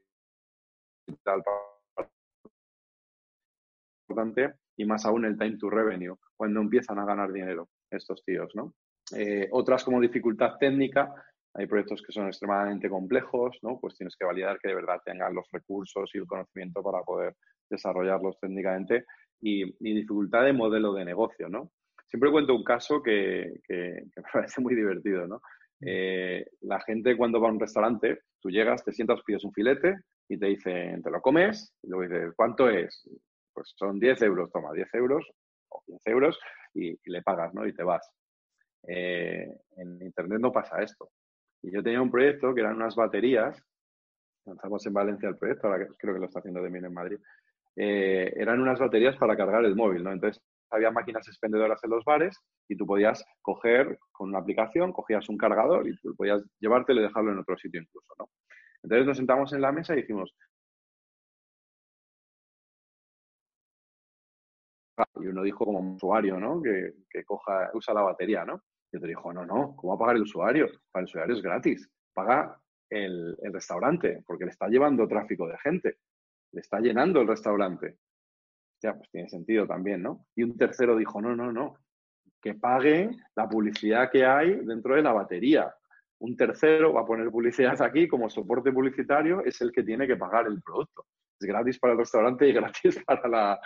importante 4.10 4.63
y 4.76 4.86
más 4.86 5.06
aún 5.06 5.26
el 5.26 5.38
time 5.38 5.58
to 5.58 5.70
revenue, 5.70 6.16
cuando 6.36 6.62
empiezan 6.62 7.00
a 7.00 7.06
ganar 7.06 7.32
dinero 7.32 7.70
estos 7.90 8.24
tíos, 8.24 8.52
¿no? 8.56 8.74
Eh, 9.16 9.48
otras 9.52 9.84
como 9.84 10.02
dificultad 10.02 10.58
técnica, 10.60 11.14
hay 11.54 11.68
proyectos 11.68 12.02
que 12.02 12.12
son 12.12 12.28
extremadamente 12.28 12.90
complejos, 12.90 13.58
¿no? 13.62 13.80
Pues 13.80 13.96
tienes 13.96 14.16
que 14.16 14.26
validar 14.26 14.60
que 14.60 14.70
de 14.70 14.76
verdad 14.76 15.02
tengan 15.06 15.36
los 15.36 15.48
recursos 15.52 16.10
y 16.14 16.18
el 16.18 16.26
conocimiento 16.26 16.82
para 16.82 17.04
poder 17.04 17.36
desarrollarlos 17.70 18.40
técnicamente 18.40 19.06
y, 19.40 19.72
dificultad 19.80 20.46
de 20.46 20.54
modelo 20.54 20.94
de 20.94 21.06
negocio, 21.06 21.50
¿no? 21.50 21.72
Siempre 22.08 22.32
cuento 22.32 22.56
un 22.56 22.64
caso 22.64 23.02
que, 23.04 23.62
que 23.68 24.04
me 24.16 24.24
parece 24.32 24.62
muy 24.62 24.76
divertido, 24.76 25.28
¿no? 25.28 25.42
Eh, 25.86 26.46
la 26.62 26.80
gente 26.82 27.18
cuando 27.18 27.42
va 27.42 27.50
a 27.50 27.52
un 27.52 27.60
restaurante, 27.60 28.20
tú 28.40 28.50
llegas, 28.50 28.84
te 28.84 28.94
sientas, 28.94 29.22
pides 29.26 29.44
un 29.44 29.54
filete 29.54 29.96
y 30.30 30.38
te 30.38 30.48
dicen, 30.48 31.02
¿te 31.04 31.12
lo 31.12 31.22
comes? 31.22 31.74
Y 31.84 31.90
luego 31.90 32.04
dices, 32.04 32.34
¿cuánto 32.36 32.70
es? 32.70 33.08
Pues 33.54 33.74
son 33.76 34.00
10 34.00 34.22
euros, 34.24 34.52
toma, 34.52 34.74
10 34.74 34.94
euros 34.96 35.26
o 35.70 35.84
15 35.86 36.10
euros 36.10 36.40
y, 36.74 36.98
le 37.10 37.22
pagas, 37.22 37.54
¿no? 37.54 37.66
Y 37.68 37.74
te 37.74 37.84
vas. 37.84 38.10
Eh, 38.88 39.48
en 39.78 40.02
Internet 40.02 40.40
no 40.40 40.52
pasa 40.52 40.82
esto. 40.82 41.10
Y 41.62 41.72
yo 41.72 41.82
tenía 41.82 42.02
un 42.02 42.12
proyecto 42.12 42.54
que 42.54 42.62
eran 42.62 42.76
unas 42.76 42.96
baterías, 42.96 43.62
lanzamos 44.46 44.86
en 44.86 44.94
Valencia 44.94 45.30
el 45.30 45.38
proyecto, 45.38 45.68
ahora 45.68 45.88
creo 45.98 46.14
que 46.14 46.20
lo 46.20 46.26
está 46.26 46.40
haciendo 46.40 46.62
mí 46.62 46.80
en 46.80 46.94
Madrid, 46.94 47.18
eh, 47.76 48.34
eran 48.36 48.60
unas 48.60 48.80
baterías 48.80 49.16
para 49.18 49.38
cargar 49.38 49.64
el 49.66 49.76
móvil, 49.76 50.04
¿no? 50.04 50.12
Entonces, 50.12 50.44
había 50.70 50.92
máquinas 50.92 51.28
expendedoras 51.28 51.80
en 51.84 51.92
los 51.92 52.04
bares 52.04 52.38
y 52.68 52.76
tú 52.76 52.86
podías 52.86 53.24
coger 53.42 53.98
con 54.12 54.30
una 54.30 54.40
aplicación, 54.40 54.92
cogías 54.92 55.30
un 55.30 55.38
cargador 55.38 55.88
y 55.88 55.96
podías 56.16 56.44
llevártelo 56.60 57.00
y 57.00 57.04
dejarlo 57.04 57.32
en 57.32 57.40
otro 57.40 57.58
sitio 57.58 57.82
incluso, 57.82 58.14
¿no? 58.18 58.28
Entonces 58.82 59.08
nos 59.08 59.18
sentamos 59.18 59.54
en 59.54 59.62
la 59.62 59.72
mesa 59.72 59.94
y 59.94 60.02
dijimos, 60.02 60.36
y 65.22 65.28
uno 65.28 65.44
dijo 65.44 65.66
como 65.66 65.96
usuario, 65.96 66.40
¿no? 66.40 66.62
Que, 66.62 67.24
coja, 67.26 67.70
usa 67.74 67.94
la 67.94 68.02
batería, 68.02 68.46
¿no? 68.46 68.62
Y 68.92 68.98
otro 68.98 69.08
dijo, 69.08 69.34
no, 69.34 69.46
no, 69.46 69.76
¿cómo 69.76 69.94
va 69.94 69.96
a 69.96 70.00
pagar 70.00 70.16
el 70.18 70.24
usuario? 70.24 70.68
Para 70.92 71.02
el 71.02 71.06
usuario 71.06 71.36
es 71.36 71.42
gratis. 71.42 71.90
Paga 72.14 72.60
el, 72.90 73.36
el 73.42 73.54
restaurante, 73.54 74.24
porque 74.26 74.46
le 74.46 74.52
está 74.52 74.68
llevando 74.68 75.08
tráfico 75.08 75.48
de 75.48 75.58
gente. 75.58 75.98
Le 76.52 76.62
está 76.62 76.80
llenando 76.80 77.22
el 77.22 77.28
restaurante 77.28 77.98
pues 78.92 79.10
tiene 79.10 79.30
sentido 79.30 79.66
también, 79.66 80.02
¿no? 80.02 80.26
Y 80.36 80.44
un 80.44 80.58
tercero 80.58 80.98
dijo, 80.98 81.22
no, 81.22 81.36
no, 81.36 81.52
no, 81.52 81.78
que 82.42 82.56
paguen 82.56 83.22
la 83.36 83.48
publicidad 83.48 84.12
que 84.12 84.26
hay 84.26 84.56
dentro 84.66 84.96
de 84.96 85.02
la 85.02 85.14
batería. 85.14 85.74
Un 86.20 86.36
tercero 86.36 86.94
va 86.94 87.02
a 87.02 87.06
poner 87.06 87.30
publicidad 87.30 87.82
aquí 87.82 88.08
como 88.08 88.30
soporte 88.30 88.72
publicitario, 88.72 89.44
es 89.46 89.62
el 89.62 89.72
que 89.72 89.84
tiene 89.84 90.08
que 90.08 90.18
pagar 90.18 90.48
el 90.48 90.62
producto. 90.62 91.06
Es 91.40 91.48
gratis 91.48 91.80
para 91.80 91.94
el 91.94 92.00
restaurante 92.00 92.48
y 92.48 92.54
gratis 92.54 93.02
para, 93.06 93.28
la, 93.28 93.60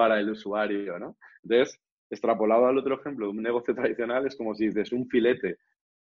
para 0.00 0.18
el 0.18 0.30
usuario, 0.30 0.98
¿no? 0.98 1.18
Entonces, 1.42 1.78
extrapolado 2.08 2.66
al 2.66 2.78
otro 2.78 2.98
ejemplo 2.98 3.28
un 3.28 3.42
negocio 3.42 3.74
tradicional, 3.74 4.26
es 4.26 4.34
como 4.34 4.54
si 4.54 4.68
dices 4.68 4.92
un 4.92 5.06
filete 5.10 5.58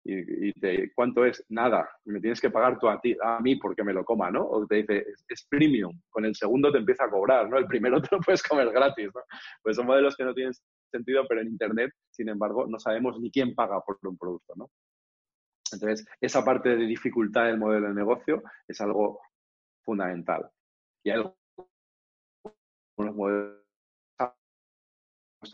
y, 0.05 0.53
te, 0.53 0.93
¿cuánto 0.95 1.25
es? 1.25 1.45
Nada, 1.49 1.91
me 2.05 2.21
tienes 2.21 2.41
que 2.41 2.49
pagar 2.49 2.79
tú 2.79 2.89
a, 2.89 3.01
ti, 3.01 3.17
a 3.21 3.41
mí 3.41 3.57
porque 3.57 3.83
me 3.83 3.93
lo 3.93 4.05
coma, 4.05 4.31
¿no? 4.31 4.45
O 4.45 4.65
te 4.69 4.77
dice, 4.77 5.05
es, 5.29 5.45
premium, 5.51 6.01
con 6.11 6.25
el 6.25 6.37
segundo 6.37 6.71
te 6.71 6.79
empieza 6.79 7.07
a 7.07 7.11
cobrar, 7.11 7.51
¿no? 7.51 7.59
El 7.59 7.67
primero 7.67 8.01
te 8.03 8.07
lo 8.13 8.21
puedes 8.21 8.41
comer 8.45 8.71
gratis, 8.71 9.11
¿no? 9.13 9.23
Pues 9.61 9.75
son 9.75 9.87
modelos 9.87 10.17
que 10.17 10.23
no 10.23 10.33
tienen 10.33 10.53
sentido, 10.93 11.27
pero 11.29 11.41
en 11.41 11.49
Internet, 11.49 11.91
sin 12.09 12.29
embargo, 12.29 12.69
no 12.69 12.79
sabemos 12.79 13.19
ni 13.19 13.33
quién 13.33 13.53
paga 13.53 13.81
por 13.81 13.99
un 14.05 14.17
producto, 14.17 14.53
¿no? 14.55 14.71
Entonces, 15.73 16.07
esa 16.21 16.45
parte 16.45 16.77
de 16.77 16.87
dificultad 16.87 17.47
del 17.47 17.59
modelo 17.59 17.89
de 17.89 17.95
negocio 17.95 18.45
es 18.69 18.81
algo 18.81 19.19
fundamental. 19.85 20.49
Y 21.03 21.11
hay 21.11 21.17
algunos 21.17 23.17
modelos 23.17 23.62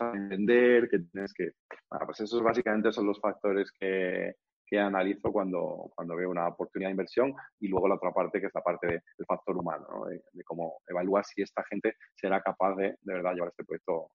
a 0.01 0.11
entender, 0.11 0.89
que 0.89 0.99
tienes 0.99 1.33
que... 1.33 1.51
Bueno, 1.89 2.05
pues 2.05 2.21
esos 2.21 2.41
básicamente 2.41 2.91
son 2.91 3.07
los 3.07 3.19
factores 3.19 3.71
que, 3.71 4.35
que 4.69 4.79
analizo 4.79 5.31
cuando, 5.31 5.91
cuando 5.95 6.15
veo 6.15 6.29
una 6.29 6.47
oportunidad 6.47 6.89
de 6.89 6.93
inversión 6.93 7.33
y 7.59 7.67
luego 7.67 7.87
la 7.87 7.95
otra 7.95 8.11
parte 8.11 8.39
que 8.39 8.47
es 8.47 8.53
la 8.53 8.61
parte 8.61 8.87
del 8.87 9.25
factor 9.27 9.57
humano, 9.57 10.05
de, 10.05 10.43
cómo 10.43 10.81
evalúa 10.87 11.23
si 11.23 11.41
esta 11.41 11.63
gente 11.63 11.95
será 12.15 12.41
capaz 12.41 12.75
de 12.75 12.95
de 13.01 13.13
verdad 13.13 13.33
llevar 13.33 13.49
este 13.49 13.65
proyecto 13.65 14.11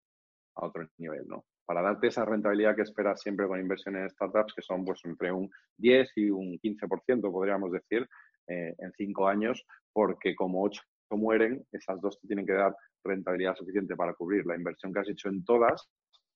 a 0.56 0.66
otro 0.66 0.86
nivel, 0.98 1.26
¿no? 1.26 1.44
Para 1.66 1.82
darte 1.82 2.06
esa 2.06 2.24
rentabilidad 2.24 2.76
que 2.76 2.82
esperas 2.82 3.20
siempre 3.20 3.48
con 3.48 3.58
inversiones 3.58 4.02
en 4.02 4.10
startups, 4.10 4.54
que 4.54 4.62
son 4.62 4.84
pues 4.84 5.00
entre 5.04 5.32
un 5.32 5.50
10 5.78 6.12
y 6.16 6.30
un 6.30 6.58
15%, 6.58 7.32
podríamos 7.32 7.72
decir, 7.72 8.06
eh, 8.46 8.74
en 8.78 8.92
cinco 8.92 9.26
años, 9.26 9.64
porque 9.92 10.36
como 10.36 10.62
ocho 10.62 10.82
mueren, 11.10 11.64
esas 11.72 12.00
dos 12.00 12.20
te 12.20 12.26
tienen 12.26 12.46
que 12.46 12.52
dar 12.52 12.74
rentabilidad 13.04 13.54
suficiente 13.54 13.96
para 13.96 14.14
cubrir 14.14 14.46
la 14.46 14.56
inversión 14.56 14.92
que 14.92 15.00
has 15.00 15.08
hecho 15.08 15.28
en 15.28 15.44
todas 15.44 15.88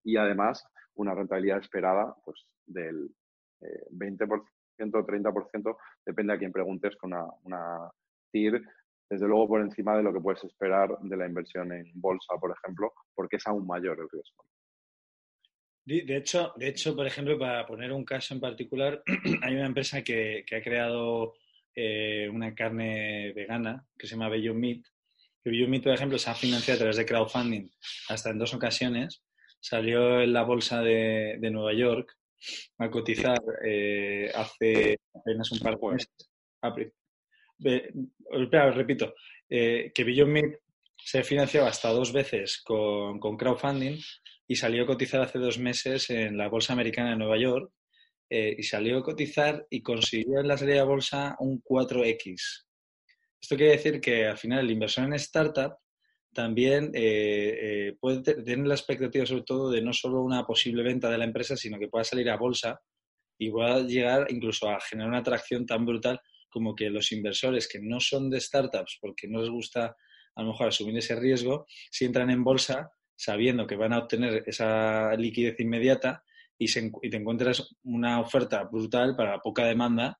y 0.04 0.16
además 0.16 0.64
una 0.94 1.14
rentabilidad 1.14 1.58
esperada 1.58 2.14
pues, 2.24 2.46
del 2.66 3.10
20% 3.90 4.42
o 4.94 5.06
30%, 5.06 5.76
depende 6.06 6.32
a 6.32 6.38
quien 6.38 6.52
preguntes, 6.52 6.96
con 6.96 7.12
una, 7.12 7.24
una 7.42 7.90
TIR 8.30 8.62
desde 9.10 9.26
luego 9.26 9.48
por 9.48 9.60
encima 9.60 9.96
de 9.96 10.02
lo 10.02 10.12
que 10.12 10.20
puedes 10.20 10.44
esperar 10.44 10.98
de 11.00 11.16
la 11.16 11.26
inversión 11.26 11.72
en 11.72 11.90
bolsa, 11.94 12.34
por 12.38 12.52
ejemplo, 12.52 12.92
porque 13.14 13.36
es 13.36 13.46
aún 13.46 13.66
mayor 13.66 13.98
el 13.98 14.08
riesgo. 14.10 14.44
De 15.84 16.16
hecho, 16.18 16.52
de 16.56 16.68
hecho, 16.68 16.94
por 16.94 17.06
ejemplo, 17.06 17.38
para 17.38 17.64
poner 17.64 17.92
un 17.92 18.04
caso 18.04 18.34
en 18.34 18.40
particular, 18.40 19.02
hay 19.42 19.54
una 19.54 19.66
empresa 19.66 20.02
que, 20.02 20.44
ha 20.54 20.60
creado 20.60 21.32
eh, 21.80 22.28
una 22.28 22.56
carne 22.56 23.32
vegana 23.34 23.86
que 23.96 24.08
se 24.08 24.16
llama 24.16 24.28
Beyond 24.28 24.58
Meat. 24.58 24.82
Que 25.44 25.50
Beyond 25.50 25.70
Meat, 25.70 25.84
por 25.84 25.92
ejemplo, 25.92 26.18
se 26.18 26.28
ha 26.28 26.34
financiado 26.34 26.76
a 26.76 26.80
través 26.80 26.96
de 26.96 27.06
crowdfunding 27.06 27.70
hasta 28.08 28.30
en 28.30 28.38
dos 28.38 28.52
ocasiones. 28.52 29.22
Salió 29.60 30.20
en 30.20 30.32
la 30.32 30.42
bolsa 30.42 30.82
de, 30.82 31.38
Nueva 31.52 31.72
York 31.74 32.16
a 32.78 32.90
cotizar 32.90 33.38
eh, 33.64 34.28
hace 34.34 34.98
apenas 35.14 35.52
un 35.52 35.60
par 35.60 35.78
de 35.78 35.86
meses. 35.92 36.10
espera, 38.32 38.72
repito, 38.72 39.14
eh, 39.48 39.92
que 39.94 40.02
Beyond 40.02 40.32
Meat 40.32 40.54
se 40.96 41.20
ha 41.20 41.22
financiado 41.22 41.68
hasta 41.68 41.90
dos 41.90 42.12
veces 42.12 42.60
con, 42.64 43.20
con 43.20 43.36
crowdfunding 43.36 44.00
y 44.48 44.56
salió 44.56 44.82
a 44.82 44.86
cotizar 44.86 45.20
hace 45.20 45.38
dos 45.38 45.60
meses 45.60 46.10
en 46.10 46.36
la 46.36 46.48
Bolsa 46.48 46.72
Americana 46.72 47.10
de 47.10 47.18
Nueva 47.18 47.38
York 47.38 47.70
eh, 48.30 48.54
y 48.58 48.62
salió 48.62 48.98
a 48.98 49.02
cotizar 49.02 49.66
y 49.70 49.80
consiguió 49.80 50.40
en 50.40 50.48
la 50.48 50.58
salida 50.58 50.76
de 50.76 50.82
bolsa 50.82 51.36
un 51.38 51.62
4X. 51.62 52.66
Esto 53.40 53.56
quiere 53.56 53.72
decir 53.72 54.00
que 54.00 54.26
al 54.26 54.36
final 54.36 54.60
el 54.60 54.70
inversor 54.70 55.04
en 55.04 55.14
startup 55.14 55.76
también 56.32 56.90
eh, 56.94 57.58
eh, 57.60 57.96
puede 57.98 58.22
tener 58.22 58.66
la 58.66 58.74
expectativa 58.74 59.24
sobre 59.24 59.44
todo 59.44 59.70
de 59.70 59.80
no 59.80 59.92
solo 59.92 60.22
una 60.22 60.44
posible 60.44 60.82
venta 60.82 61.08
de 61.10 61.18
la 61.18 61.24
empresa, 61.24 61.56
sino 61.56 61.78
que 61.78 61.88
pueda 61.88 62.04
salir 62.04 62.28
a 62.30 62.36
bolsa 62.36 62.80
y 63.38 63.50
pueda 63.50 63.80
llegar 63.80 64.26
incluso 64.30 64.68
a 64.68 64.80
generar 64.80 65.08
una 65.08 65.18
atracción 65.18 65.64
tan 65.64 65.86
brutal 65.86 66.20
como 66.50 66.74
que 66.74 66.90
los 66.90 67.12
inversores 67.12 67.68
que 67.68 67.80
no 67.80 68.00
son 68.00 68.30
de 68.30 68.40
startups 68.40 68.98
porque 69.00 69.28
no 69.28 69.40
les 69.40 69.50
gusta 69.50 69.96
a 70.34 70.42
lo 70.42 70.48
mejor 70.48 70.68
asumir 70.68 70.96
ese 70.98 71.16
riesgo, 71.16 71.66
si 71.90 72.04
entran 72.04 72.30
en 72.30 72.44
bolsa 72.44 72.92
sabiendo 73.16 73.66
que 73.66 73.76
van 73.76 73.92
a 73.92 73.98
obtener 73.98 74.44
esa 74.46 75.14
liquidez 75.16 75.58
inmediata 75.58 76.22
y, 76.58 76.66
te 77.10 77.16
encuentras 77.16 77.76
una 77.84 78.20
oferta 78.20 78.64
brutal 78.64 79.14
para 79.16 79.38
poca 79.38 79.64
demanda 79.64 80.18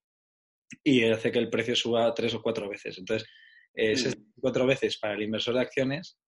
y 0.85 1.05
hace 1.05 1.33
que 1.33 1.38
el 1.38 1.51
precio 1.51 1.74
suba 1.74 2.14
tres 2.14 2.35
o 2.35 2.42
cuatro 2.42 2.68
veces. 2.68 2.98
Entonces, 2.98 3.29
esas 3.74 4.16
cuatro 4.40 4.66
veces 4.66 4.98
para 4.98 5.14
el 5.14 5.22
inversor 5.22 5.55
de 5.55 5.61
acciones 5.61 6.18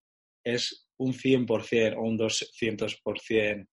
es 0.44 0.88
un 0.98 1.12
100% 1.12 1.96
o 1.96 2.02
un 2.02 2.18
200%, 2.18 3.66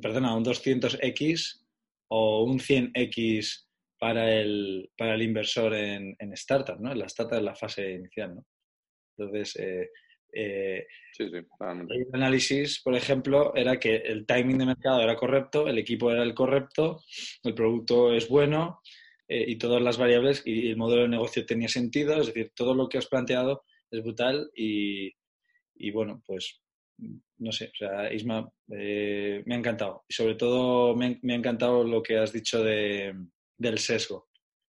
perdona, 0.00 0.36
un 0.36 0.44
200x 0.44 1.64
o 2.08 2.44
un 2.44 2.58
100x 2.58 3.66
para 3.98 4.32
el, 4.32 4.90
para 4.96 5.14
el 5.14 5.22
inversor 5.22 5.74
en, 5.74 6.16
en 6.18 6.32
startup, 6.34 6.80
¿no? 6.80 6.92
En 6.92 6.98
la 6.98 7.06
startup 7.06 7.38
en 7.38 7.44
la 7.44 7.54
fase 7.54 7.92
inicial, 7.92 8.34
¿no? 8.34 8.46
Entonces, 9.16 9.56
eh, 9.56 9.90
eh, 10.34 10.86
el 11.18 12.08
análisis, 12.12 12.80
por 12.82 12.94
ejemplo, 12.96 13.54
era 13.54 13.78
que 13.78 13.96
el 13.96 14.26
timing 14.26 14.58
de 14.58 14.66
mercado 14.66 15.00
era 15.00 15.16
correcto, 15.16 15.68
el 15.68 15.78
equipo 15.78 16.10
era 16.10 16.22
el 16.22 16.34
correcto, 16.34 17.02
el 17.44 17.54
producto 17.54 18.12
es 18.12 18.28
bueno 18.28 18.80
eh, 19.28 19.44
y 19.46 19.56
todas 19.56 19.80
las 19.80 19.96
variables 19.96 20.42
y 20.44 20.70
el 20.70 20.76
modelo 20.76 21.02
de 21.02 21.08
negocio 21.08 21.46
tenía 21.46 21.68
sentido, 21.68 22.20
es 22.20 22.26
decir, 22.26 22.52
todo 22.54 22.74
lo 22.74 22.88
que 22.88 22.98
has 22.98 23.06
planteado 23.06 23.64
es 23.90 24.02
brutal 24.02 24.50
y, 24.54 25.12
bueno, 25.92 26.22
pues 26.26 26.60
no 27.38 27.52
sé, 27.52 27.66
o 27.66 27.76
sea, 27.76 28.12
Isma, 28.12 28.48
eh, 28.72 29.42
me 29.46 29.54
ha 29.54 29.58
encantado. 29.58 30.04
Y 30.08 30.14
sobre 30.14 30.34
todo 30.34 30.96
me, 30.96 31.20
ha 31.22 31.34
encantado 31.34 31.84
lo 31.84 32.02
que 32.02 32.18
has 32.18 32.32
dicho 32.32 32.62
de, 32.62 33.14
del 33.56 33.78
sesgo, 33.78 34.28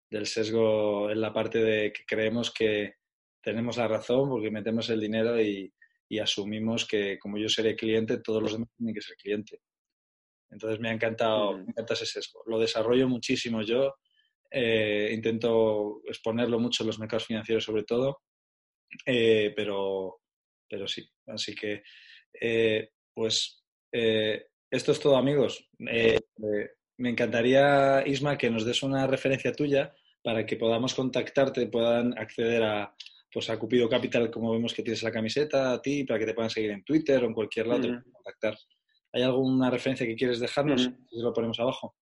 del 0.10 0.28
sesgo 0.28 1.10
en 1.10 1.22
la 1.22 1.34
parte 1.34 1.60
de 1.60 1.92
que 1.92 2.04
creemos 2.06 2.52
que 2.52 2.96
tenemos 3.46 3.78
la 3.78 3.88
razón 3.88 4.28
porque 4.28 4.50
metemos 4.50 4.90
el 4.90 5.00
dinero 5.00 5.40
y, 5.40 5.72
asumimos 6.20 6.86
que 6.88 7.20
como 7.20 7.38
yo 7.38 7.50
seré 7.50 7.76
cliente, 7.76 8.20
todos 8.20 8.42
los 8.42 8.54
demás 8.54 8.70
tienen 8.78 8.96
que 8.96 9.02
ser 9.02 9.18
cliente. 9.18 9.60
Entonces 10.50 10.80
me 10.80 10.90
ha 10.90 10.94
encantado, 10.94 11.58
me 11.58 11.64
encanta 11.64 11.94
ese 11.94 12.06
sesgo. 12.06 12.42
Lo 12.46 12.58
desarrollo 12.58 13.10
muchísimo 13.10 13.62
yo, 13.62 13.96
eh, 14.50 15.12
intento 15.14 16.02
exponerlo 16.06 16.58
mucho 16.58 16.84
en 16.84 16.88
los 16.88 17.00
mercados 17.00 17.26
financieros 17.26 17.66
sobre 17.66 17.84
todo, 17.84 18.22
eh, 19.06 19.52
pero, 19.56 20.22
pero 20.70 20.88
sí. 20.88 21.06
Así 21.28 21.54
que, 21.54 21.84
eh, 22.40 22.90
pues, 23.14 23.62
esto 23.92 24.92
es 24.92 25.00
todo 25.00 25.18
amigos. 25.18 25.70
me 25.78 27.10
encantaría, 27.10 28.04
Isma, 28.08 28.38
que 28.38 28.50
nos 28.50 28.66
des 28.66 28.82
una 28.84 29.06
referencia 29.06 29.52
tuya 29.52 29.94
para 30.24 30.46
que 30.46 30.56
podamos 30.56 30.96
contactarte, 30.96 31.68
puedan 31.68 32.18
acceder 32.18 32.64
a, 32.64 32.96
pues 33.36 33.50
a 33.50 33.60
Cupido 33.60 33.90
Capital, 33.90 34.32
como 34.32 34.54
vemos 34.54 34.74
que 34.74 34.82
tienes 34.82 35.04
la 35.04 35.12
camiseta, 35.12 35.74
a 35.74 35.82
ti, 35.82 36.06
para 36.06 36.18
que 36.18 36.26
te 36.26 36.34
puedan 36.34 36.50
seguir 36.50 36.72
en 36.72 36.86
Twitter 36.86 37.22
o 37.22 37.28
en 37.28 37.34
cualquier 37.34 37.68
lado, 37.68 37.82
te 37.82 38.10
contactar. 38.10 38.56
¿Hay 39.12 39.24
alguna 39.24 39.70
referencia 39.70 40.08
que 40.08 40.16
quieres 40.16 40.40
dejarnos? 40.40 40.90
Si 41.10 41.20
lo 41.20 41.34
ponemos 41.34 41.60
abajo. 41.60 41.98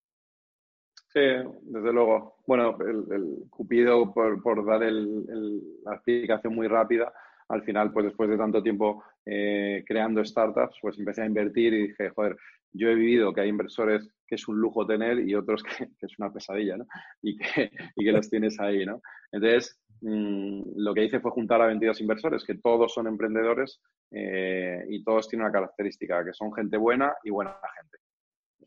Sí, 1.11 1.21
desde 1.63 1.91
luego. 1.91 2.35
Bueno, 2.45 2.77
el, 2.87 3.49
Cupido, 3.49 4.13
por, 4.13 4.63
dar 4.63 4.81
la 4.83 5.95
explicación 5.95 6.53
muy 6.53 6.67
rápida, 6.67 7.11
al 7.53 7.63
final, 7.63 7.91
pues 7.91 8.05
después 8.05 8.29
de 8.29 8.37
tanto 8.37 8.61
tiempo 8.61 9.03
eh, 9.25 9.83
creando 9.87 10.23
startups, 10.23 10.77
pues 10.81 10.97
empecé 10.99 11.21
a 11.21 11.27
invertir 11.27 11.73
y 11.73 11.87
dije, 11.87 12.09
joder, 12.09 12.35
yo 12.71 12.89
he 12.89 12.95
vivido 12.95 13.33
que 13.33 13.41
hay 13.41 13.49
inversores 13.49 14.09
que 14.25 14.35
es 14.35 14.47
un 14.47 14.59
lujo 14.59 14.85
tener 14.85 15.19
y 15.19 15.35
otros 15.35 15.63
que, 15.63 15.87
es 16.01 16.19
una 16.19 16.31
pesadilla, 16.31 16.77
¿no? 16.77 16.85
Y 17.21 17.37
que, 17.37 17.71
y 17.95 18.03
que 18.03 18.11
los 18.11 18.29
tienes 18.29 18.59
ahí, 18.59 18.85
¿no? 18.85 19.01
Entonces, 19.31 19.79
Mm, 20.05 20.63
lo 20.75 20.93
que 20.93 21.05
hice 21.05 21.21
fue 21.21 21.31
juntar 21.31 21.61
a 21.61 21.67
22 21.67 22.01
inversores, 22.01 22.43
que 22.43 22.55
todos 22.55 22.93
son 22.93 23.07
emprendedores 23.07 23.79
eh, 24.11 24.83
y 24.89 25.01
todos 25.01 25.29
tienen 25.29 25.45
una 25.45 25.53
característica, 25.53 26.25
que 26.25 26.33
son 26.33 26.53
gente 26.53 26.75
buena 26.75 27.13
y 27.23 27.29
buena 27.29 27.55
gente. 27.79 28.02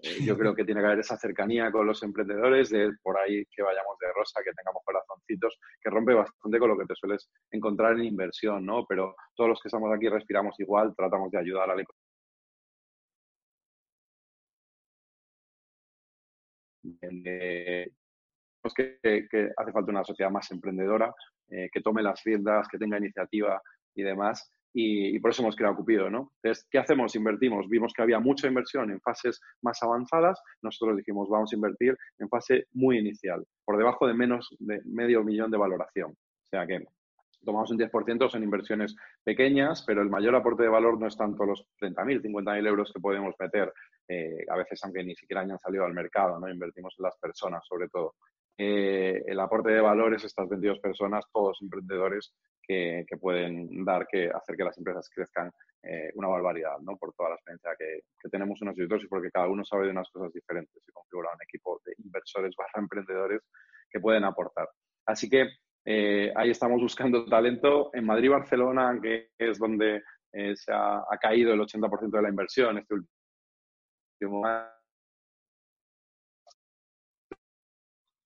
Eh, 0.02 0.24
yo 0.24 0.37
creo 0.37 0.54
que 0.54 0.64
tiene 0.64 0.80
que 0.80 0.87
haber 0.87 1.00
esa 1.00 1.16
cercanía 1.16 1.70
con 1.70 1.87
los 1.87 2.02
emprendedores, 2.02 2.70
de 2.70 2.92
por 3.02 3.18
ahí 3.18 3.44
que 3.46 3.62
vayamos 3.62 3.98
de 3.98 4.12
rosa, 4.12 4.40
que 4.44 4.52
tengamos 4.52 4.82
corazoncitos, 4.85 5.59
que 5.80 5.90
rompe 5.90 6.14
bastante 6.14 6.59
con 6.59 6.68
lo 6.70 6.78
que 6.78 6.87
te 6.87 6.94
sueles 6.94 7.28
encontrar 7.50 7.92
en 7.92 8.04
inversión, 8.04 8.64
¿no? 8.64 8.85
Pero 8.87 9.14
todos 9.35 9.50
los 9.50 9.61
que 9.61 9.68
estamos 9.68 9.92
aquí 9.94 10.09
respiramos 10.09 10.59
igual, 10.61 10.94
tratamos 10.96 11.30
de 11.30 11.38
ayudar 11.38 11.70
al 11.70 11.85
que, 18.74 18.98
que, 19.02 19.50
hace 19.56 19.72
falta 19.72 19.90
una 19.90 20.04
sociedad 20.04 20.30
más 20.30 20.50
emprendedora, 20.50 21.14
eh, 21.48 21.68
que 21.72 21.80
tome 21.80 22.02
las 22.02 22.22
riendas, 22.24 22.66
que 22.68 22.78
tenga 22.78 22.98
iniciativa 22.98 23.61
y 23.94 24.02
demás. 24.02 24.50
Y, 24.78 25.18
por 25.20 25.30
eso 25.30 25.40
hemos 25.40 25.56
creado 25.56 25.74
Cupido, 25.74 26.10
¿no? 26.10 26.32
¿qué 26.70 26.78
hacemos? 26.78 27.14
Invertimos. 27.16 27.66
Vimos 27.66 27.94
que 27.94 28.02
había 28.02 28.20
mucha 28.20 28.46
inversión 28.46 28.90
en 28.90 29.00
fases 29.00 29.40
más 29.62 29.82
avanzadas. 29.82 30.38
Nosotros 30.60 30.98
dijimos, 30.98 31.30
vamos 31.30 31.50
a 31.50 31.56
invertir 31.56 31.96
en 32.18 32.28
fase 32.28 32.66
muy 32.74 32.98
inicial, 32.98 33.42
por 33.64 33.78
debajo 33.78 34.06
de 34.06 34.12
menos 34.12 34.54
de 34.58 34.82
medio 34.84 35.24
millón 35.24 35.50
de 35.50 35.56
valoración. 35.56 36.10
O 36.10 36.46
sea 36.50 36.66
que 36.66 36.84
tomamos 37.42 37.70
un 37.70 37.78
10%, 37.78 38.28
son 38.28 38.42
inversiones 38.42 38.94
pequeñas, 39.24 39.82
pero 39.86 40.02
el 40.02 40.10
mayor 40.10 40.34
aporte 40.34 40.64
de 40.64 40.68
valor 40.68 41.00
no 41.00 41.06
es 41.06 41.16
tanto 41.16 41.46
los 41.46 41.64
30.000, 41.80 42.20
50.000 42.20 42.66
euros 42.66 42.92
que 42.92 43.00
podemos 43.00 43.34
meter 43.40 43.72
a 44.50 44.56
veces 44.58 44.78
aunque 44.84 45.02
ni 45.02 45.16
siquiera 45.16 45.40
hayan 45.40 45.58
salido 45.58 45.86
al 45.86 45.94
mercado, 45.94 46.38
¿no? 46.38 46.50
Invertimos 46.50 46.94
en 46.98 47.04
las 47.04 47.16
personas, 47.16 47.62
sobre 47.66 47.88
todo. 47.88 48.14
el 48.58 49.40
aporte 49.40 49.70
de 49.70 49.80
valores, 49.80 50.22
estas 50.22 50.46
22 50.50 50.80
personas, 50.80 51.24
todos 51.32 51.62
emprendedores 51.62 52.34
que, 52.66 53.05
pueden 53.20 53.85
dar, 53.85 54.07
que 54.07 54.29
hacer 54.29 54.57
que 54.57 54.64
las 54.64 54.76
empresas 54.79 55.09
crezcan 55.09 55.50
una 56.14 56.26
barbaridad, 56.26 56.79
¿no? 56.81 56.96
Por 56.96 57.14
toda 57.14 57.29
la 57.31 57.35
experiencia 57.37 57.70
que, 57.79 58.00
que 58.20 58.29
tenemos 58.29 58.61
unos 58.61 58.76
y 58.76 58.83
otros 58.83 59.05
y 59.05 59.07
porque 59.07 59.31
cada 59.31 59.48
uno 59.48 59.64
sabe 59.64 59.85
de 59.85 59.92
unas 59.92 60.11
cosas 60.11 60.33
diferentes. 60.33 60.83
Se 60.85 60.92
configura 60.92 61.31
un 61.33 61.42
equipo 61.42 61.81
de 61.85 61.94
inversores 61.98 62.55
barra 62.59 62.83
emprendedores 62.83 63.42
que 63.88 64.00
pueden 64.00 64.24
aportar. 64.24 64.68
Así 65.07 65.31
que 65.31 65.48
eh, 65.88 66.33
ahí 66.35 66.50
estamos 66.50 66.81
buscando 66.81 67.24
talento. 67.26 67.90
En 67.94 68.05
Madrid 68.05 68.24
y 68.24 68.29
Barcelona, 68.29 68.98
que 69.00 69.31
es 69.38 69.59
donde 69.59 70.02
eh, 70.33 70.57
se 70.57 70.72
ha, 70.72 71.05
caído 71.20 71.55
el 71.55 71.61
80% 71.61 72.11
de 72.11 72.22
la 72.22 72.29
inversión 72.29 72.79
este 72.79 72.94
último 74.20 74.44
año. 74.44 74.68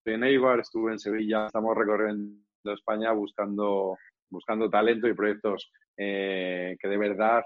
En 0.06 0.24
Eibar, 0.24 0.58
estuve 0.60 0.92
en 0.92 0.98
Sevilla, 0.98 1.46
estamos 1.46 1.76
recorriendo 1.76 2.42
España 2.64 3.12
buscando, 3.12 3.96
buscando 4.30 4.70
talento 4.70 5.08
y 5.08 5.14
proyectos 5.14 5.70
eh, 5.96 6.76
que 6.80 6.88
de 6.88 6.96
verdad 6.96 7.44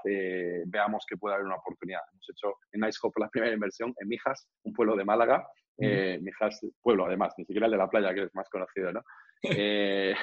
veamos 0.67 1.05
que 1.09 1.17
puede 1.17 1.35
haber 1.35 1.47
una 1.47 1.57
oportunidad. 1.57 2.01
Hemos 2.13 2.29
hecho 2.31 2.55
en 2.73 2.85
IceHop 2.85 3.19
la 3.19 3.29
primera 3.29 3.55
inversión 3.55 3.95
en 3.99 4.09
Mijas, 4.09 4.47
un 4.63 4.73
pueblo 4.73 4.97
de 4.97 5.05
Málaga, 5.05 5.47
eh, 5.79 6.19
Mijas, 6.23 6.61
pueblo 6.81 7.07
además, 7.07 7.35
ni 7.37 7.45
siquiera 7.45 7.67
el 7.67 7.73
de 7.73 7.79
la 7.79 7.89
playa, 7.89 8.15
que 8.15 8.25
es 8.25 8.35
más 8.35 8.49
conocido, 8.49 8.93
¿no? 8.93 9.03
Eh, 9.47 10.15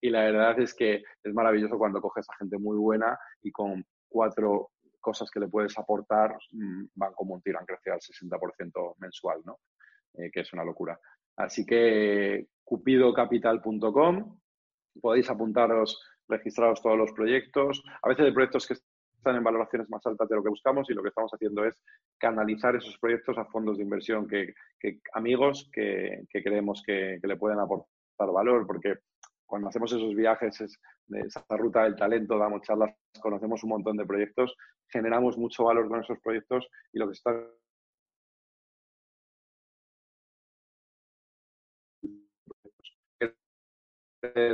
y, 0.00 0.10
la 0.10 0.20
verdad 0.20 0.60
es 0.60 0.74
que 0.74 1.02
es 1.24 1.34
maravilloso 1.34 1.76
cuando 1.76 2.00
coges 2.00 2.24
a 2.30 2.36
gente 2.36 2.56
muy 2.56 2.76
buena 2.76 3.18
y 3.42 3.50
con 3.50 3.84
cuatro 4.08 4.70
cosas 5.00 5.28
que 5.28 5.40
le 5.40 5.48
puedes 5.48 5.76
aportar 5.76 6.36
mm, 6.52 6.84
van 6.94 7.12
como 7.14 7.34
un 7.34 7.42
tiro, 7.42 7.58
han 7.58 7.66
crecido 7.66 7.94
al 7.94 8.00
60% 8.00 8.94
mensual, 8.98 9.40
¿no? 9.44 9.58
Eh, 10.14 10.30
que 10.30 10.42
es 10.42 10.52
una 10.52 10.62
locura. 10.62 10.96
Así 11.36 11.66
que 11.66 12.46
cupidocapital.com, 12.62 14.39
podéis 15.00 15.30
apuntaros, 15.30 16.00
registraros 16.28 16.80
todos 16.82 16.96
los 16.96 17.12
proyectos. 17.12 17.82
A 18.02 18.08
veces 18.08 18.26
hay 18.26 18.32
proyectos 18.32 18.66
que 18.66 18.74
están 19.20 19.36
en 19.36 19.44
valoraciones 19.44 19.88
más 19.90 20.04
altas 20.06 20.28
de 20.28 20.36
lo 20.36 20.42
que 20.42 20.48
buscamos 20.48 20.88
y 20.88 20.94
lo 20.94 21.02
que 21.02 21.08
estamos 21.08 21.30
haciendo 21.32 21.64
es 21.64 21.78
canalizar 22.18 22.74
esos 22.76 22.96
proyectos 22.98 23.36
a 23.38 23.44
fondos 23.44 23.76
de 23.76 23.84
inversión 23.84 24.26
que, 24.26 24.54
amigos 25.12 25.68
que, 25.72 26.24
creemos 26.32 26.82
que, 26.86 27.18
le 27.22 27.36
pueden 27.36 27.58
aportar 27.58 28.32
valor, 28.32 28.66
porque 28.66 28.94
cuando 29.44 29.68
hacemos 29.68 29.92
esos 29.92 30.14
viajes, 30.14 30.60
es, 30.60 30.80
esa 31.08 31.44
ruta 31.50 31.82
del 31.82 31.96
talento, 31.96 32.38
damos 32.38 32.62
charlas, 32.62 32.94
conocemos 33.20 33.62
un 33.64 33.70
montón 33.70 33.96
de 33.96 34.06
proyectos, 34.06 34.56
generamos 34.88 35.36
mucho 35.36 35.64
valor 35.64 35.88
con 35.88 36.00
esos 36.00 36.18
proyectos 36.20 36.66
y 36.92 36.98
lo 36.98 37.06
que 37.06 37.12
está 37.12 37.34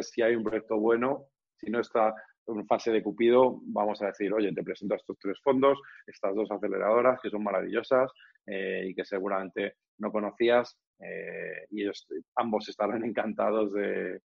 si 0.03 0.23
hay 0.23 0.35
un 0.35 0.45
proyecto 0.45 0.79
bueno, 0.79 1.27
si 1.57 1.71
no 1.71 1.81
está 1.81 2.15
en 2.47 2.67
fase 2.67 2.93
de 2.93 3.03
Cupido 3.03 3.61
vamos 3.63 4.01
a 4.03 4.07
decir, 4.07 4.33
oye, 4.33 4.53
te 4.53 4.63
presento 4.63 4.95
estos 4.95 5.19
tres 5.19 5.39
fondos, 5.43 5.81
estas 6.07 6.35
dos 6.35 6.51
aceleradoras 6.51 7.21
que 7.21 7.31
son 7.31 7.43
maravillosas 7.43 8.11
eh, 8.47 8.87
y 8.89 8.95
que 8.95 9.05
seguramente 9.05 9.77
no 9.99 10.13
conocías 10.13 10.79
eh, 11.01 11.67
y 11.71 11.83
ellos 11.83 12.07
ambos 12.37 12.69
estarán 12.69 13.05
encantados 13.05 13.73
de, 13.73 14.21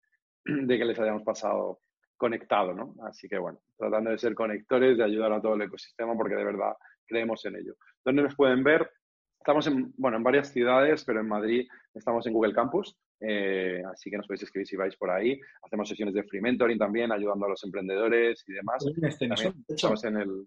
que 0.44 0.85
les 0.85 0.98
hayamos 0.98 1.22
pasado 1.22 1.81
conectado, 2.16 2.74
¿no? 2.74 2.94
Así 3.05 3.29
que 3.29 3.38
bueno, 3.38 3.61
tratando 3.79 4.11
de 4.11 4.18
ser 4.18 4.35
conectores, 4.35 4.98
de 4.98 5.05
ayudar 5.05 5.33
a 5.33 5.40
todo 5.40 5.55
el 5.55 5.62
ecosistema 5.62 6.14
porque 6.14 6.35
de 6.35 6.44
verdad 6.44 6.74
creemos 7.07 7.44
en 7.46 7.57
ello. 7.57 7.74
¿Dónde 8.05 8.22
nos 8.22 8.37
pueden 8.37 8.62
ver? 8.62 8.90
Estamos 9.38 9.66
en, 9.66 9.92
bueno, 9.96 10.18
en 10.18 10.22
varias 10.22 10.53
ciudades, 10.53 11.03
pero 11.05 11.20
en 11.20 11.29
Madrid 11.29 11.66
estamos 11.94 12.26
en 12.26 12.35
Google 12.35 12.53
Campus, 12.53 12.94
eh, 13.20 13.83
así 13.92 14.11
que 14.11 14.16
nos 14.16 14.26
podéis 14.26 14.44
escribir 14.44 14.66
si 14.66 14.76
vais 14.76 14.96
por 14.96 15.11
ahí. 15.11 15.38
Hacemos 15.62 15.88
sesiones 15.88 16.14
de 16.14 16.24
free 16.24 16.40
mentoring 16.40 16.78
también, 16.78 17.12
ayudando 17.12 17.46
a 17.46 17.50
los 17.50 17.62
emprendedores 17.64 18.44
y 18.46 18.52
demás. 18.54 18.85
estamos 19.68 20.04
en 20.04 20.16
el, 20.16 20.46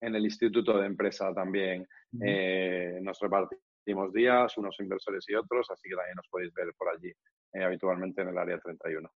en 0.00 0.14
el 0.14 0.24
Instituto 0.24 0.78
de 0.78 0.86
Empresa 0.86 1.32
también. 1.34 1.86
Eh, 2.22 2.98
nos 3.02 3.18
repartimos 3.20 4.12
días, 4.12 4.56
unos 4.56 4.78
inversores 4.80 5.24
y 5.28 5.34
otros, 5.34 5.70
así 5.70 5.88
que 5.88 5.96
también 5.96 6.16
nos 6.16 6.28
podéis 6.28 6.52
ver 6.54 6.72
por 6.76 6.88
allí 6.88 7.12
eh, 7.52 7.62
habitualmente 7.62 8.22
en 8.22 8.28
el 8.28 8.38
área 8.38 8.58
31. 8.58 9.10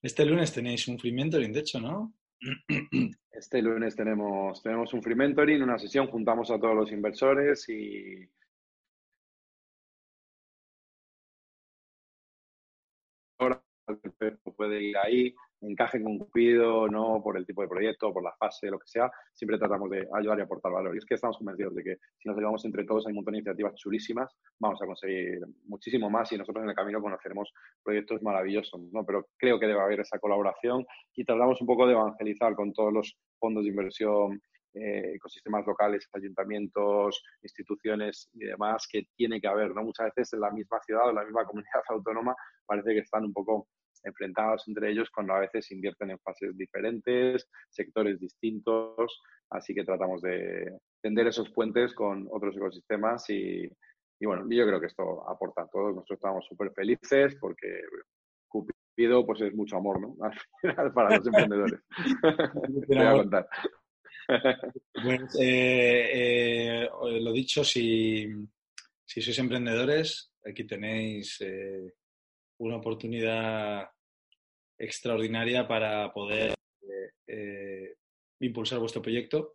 Este 0.00 0.24
lunes 0.24 0.52
tenéis 0.52 0.86
un 0.86 0.98
free 0.98 1.12
mentoring, 1.12 1.52
de 1.52 1.60
hecho, 1.60 1.80
¿no? 1.80 2.14
Este 3.30 3.62
lunes 3.62 3.94
tenemos, 3.94 4.62
tenemos 4.62 4.92
un 4.94 5.02
free 5.02 5.14
mentoring, 5.14 5.62
una 5.62 5.78
sesión, 5.78 6.08
juntamos 6.08 6.50
a 6.50 6.58
todos 6.58 6.74
los 6.74 6.92
inversores 6.92 7.68
y, 7.68 8.28
puede 14.56 14.82
ir 14.82 14.96
ahí, 14.98 15.34
encaje 15.60 16.02
con 16.02 16.18
Cupido, 16.18 16.88
no 16.88 17.20
por 17.22 17.36
el 17.36 17.46
tipo 17.46 17.62
de 17.62 17.68
proyecto, 17.68 18.12
por 18.12 18.22
la 18.22 18.32
fase, 18.38 18.70
lo 18.70 18.78
que 18.78 18.88
sea, 18.88 19.10
siempre 19.34 19.58
tratamos 19.58 19.90
de 19.90 20.08
ayudar 20.14 20.38
y 20.38 20.42
aportar 20.42 20.72
valor. 20.72 20.94
Y 20.94 20.98
es 20.98 21.04
que 21.04 21.14
estamos 21.14 21.36
convencidos 21.38 21.74
de 21.74 21.82
que 21.82 21.96
si 22.18 22.28
nos 22.28 22.36
ayudamos 22.36 22.64
entre 22.64 22.84
todos, 22.84 23.06
hay 23.06 23.12
un 23.12 23.16
montón 23.16 23.32
de 23.32 23.38
iniciativas 23.38 23.74
chulísimas, 23.74 24.34
vamos 24.58 24.80
a 24.82 24.86
conseguir 24.86 25.40
muchísimo 25.66 26.10
más 26.10 26.30
y 26.32 26.38
nosotros 26.38 26.62
en 26.62 26.70
el 26.70 26.76
camino 26.76 27.00
conoceremos 27.00 27.52
proyectos 27.82 28.22
maravillosos, 28.22 28.80
¿no? 28.92 29.04
Pero 29.04 29.26
creo 29.36 29.58
que 29.58 29.66
debe 29.66 29.80
haber 29.80 30.00
esa 30.00 30.18
colaboración 30.18 30.86
y 31.14 31.24
tratamos 31.24 31.60
un 31.60 31.66
poco 31.66 31.86
de 31.86 31.92
evangelizar 31.92 32.54
con 32.54 32.72
todos 32.72 32.92
los 32.92 33.16
fondos 33.38 33.64
de 33.64 33.70
inversión 33.70 34.40
eh, 34.74 35.14
ecosistemas 35.14 35.66
locales, 35.66 36.08
ayuntamientos, 36.12 37.22
instituciones 37.42 38.28
y 38.34 38.44
demás 38.44 38.86
que 38.90 39.08
tiene 39.16 39.40
que 39.40 39.48
haber, 39.48 39.74
¿no? 39.74 39.82
Muchas 39.82 40.12
veces 40.14 40.34
en 40.34 40.40
la 40.40 40.50
misma 40.50 40.78
ciudad 40.80 41.06
o 41.06 41.10
en 41.10 41.16
la 41.16 41.24
misma 41.24 41.44
comunidad 41.44 41.82
autónoma 41.88 42.36
parece 42.66 42.92
que 42.92 43.00
están 43.00 43.24
un 43.24 43.32
poco 43.32 43.66
enfrentados 44.08 44.66
entre 44.66 44.90
ellos 44.90 45.10
cuando 45.10 45.34
a 45.34 45.40
veces 45.40 45.70
invierten 45.70 46.10
en 46.10 46.18
fases 46.18 46.56
diferentes, 46.56 47.48
sectores 47.68 48.18
distintos, 48.18 49.20
así 49.50 49.74
que 49.74 49.84
tratamos 49.84 50.20
de 50.22 50.78
tender 51.00 51.28
esos 51.28 51.50
puentes 51.50 51.94
con 51.94 52.26
otros 52.30 52.56
ecosistemas 52.56 53.28
y, 53.30 53.70
bueno, 54.20 54.44
yo 54.50 54.66
creo 54.66 54.80
que 54.80 54.86
esto 54.86 55.28
aporta 55.28 55.62
a 55.62 55.68
todos. 55.68 55.94
Nosotros 55.94 56.18
estamos 56.18 56.46
súper 56.46 56.72
felices 56.72 57.36
porque 57.40 57.82
Cupido 58.48 59.24
pues 59.24 59.40
es 59.42 59.54
mucho 59.54 59.76
amor, 59.76 60.00
¿no? 60.00 60.16
Para 60.94 61.16
los 61.16 61.26
emprendedores. 61.26 61.80
voy 62.88 62.98
a 62.98 63.12
contar. 63.12 63.48
Pues, 64.92 65.36
eh, 65.40 66.82
eh, 66.84 66.90
lo 66.92 67.32
dicho, 67.32 67.64
si, 67.64 68.28
si 69.04 69.22
sois 69.22 69.38
emprendedores, 69.38 70.32
aquí 70.44 70.64
tenéis 70.64 71.40
eh, 71.40 71.94
una 72.58 72.76
oportunidad 72.76 73.88
extraordinaria 74.78 75.66
para 75.66 76.12
poder 76.12 76.54
eh, 76.82 77.10
eh, 77.26 77.94
impulsar 78.40 78.78
vuestro 78.78 79.02
proyecto 79.02 79.52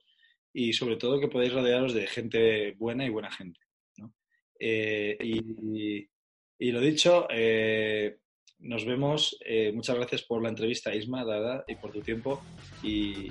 y 0.53 0.73
sobre 0.73 0.97
todo 0.97 1.19
que 1.19 1.27
podáis 1.27 1.53
rodearos 1.53 1.93
de 1.93 2.07
gente 2.07 2.73
buena 2.73 3.05
y 3.05 3.09
buena 3.09 3.31
gente. 3.31 3.59
Eh, 4.59 5.17
y, 5.19 6.71
lo 6.71 6.79
dicho, 6.79 7.27
nos 8.59 8.85
vemos. 8.85 9.37
muchas 9.73 9.95
gracias 9.97 10.23
por 10.23 10.41
la 10.41 10.49
entrevista, 10.49 10.95
Isma, 10.95 11.25
Dada, 11.25 11.65
y 11.67 11.75
por 11.75 11.91
tu 11.91 12.01
tiempo. 12.01 12.41
Y, 12.81 13.29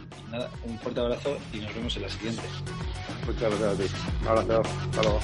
un 0.67 0.79
fuerte 0.81 1.01
abrazo 1.01 1.39
y 1.55 1.59
nos 1.59 1.75
vemos 1.75 1.97
en 1.97 2.03
la 2.03 2.09
siguiente. 2.09 2.43
Muchas 3.25 3.61
gracias 3.61 3.63
a 3.63 3.77
ti. 3.77 4.23
Un 4.23 4.29
abrazo. 4.29 4.63
Hasta 4.63 5.03
luego. 5.03 5.21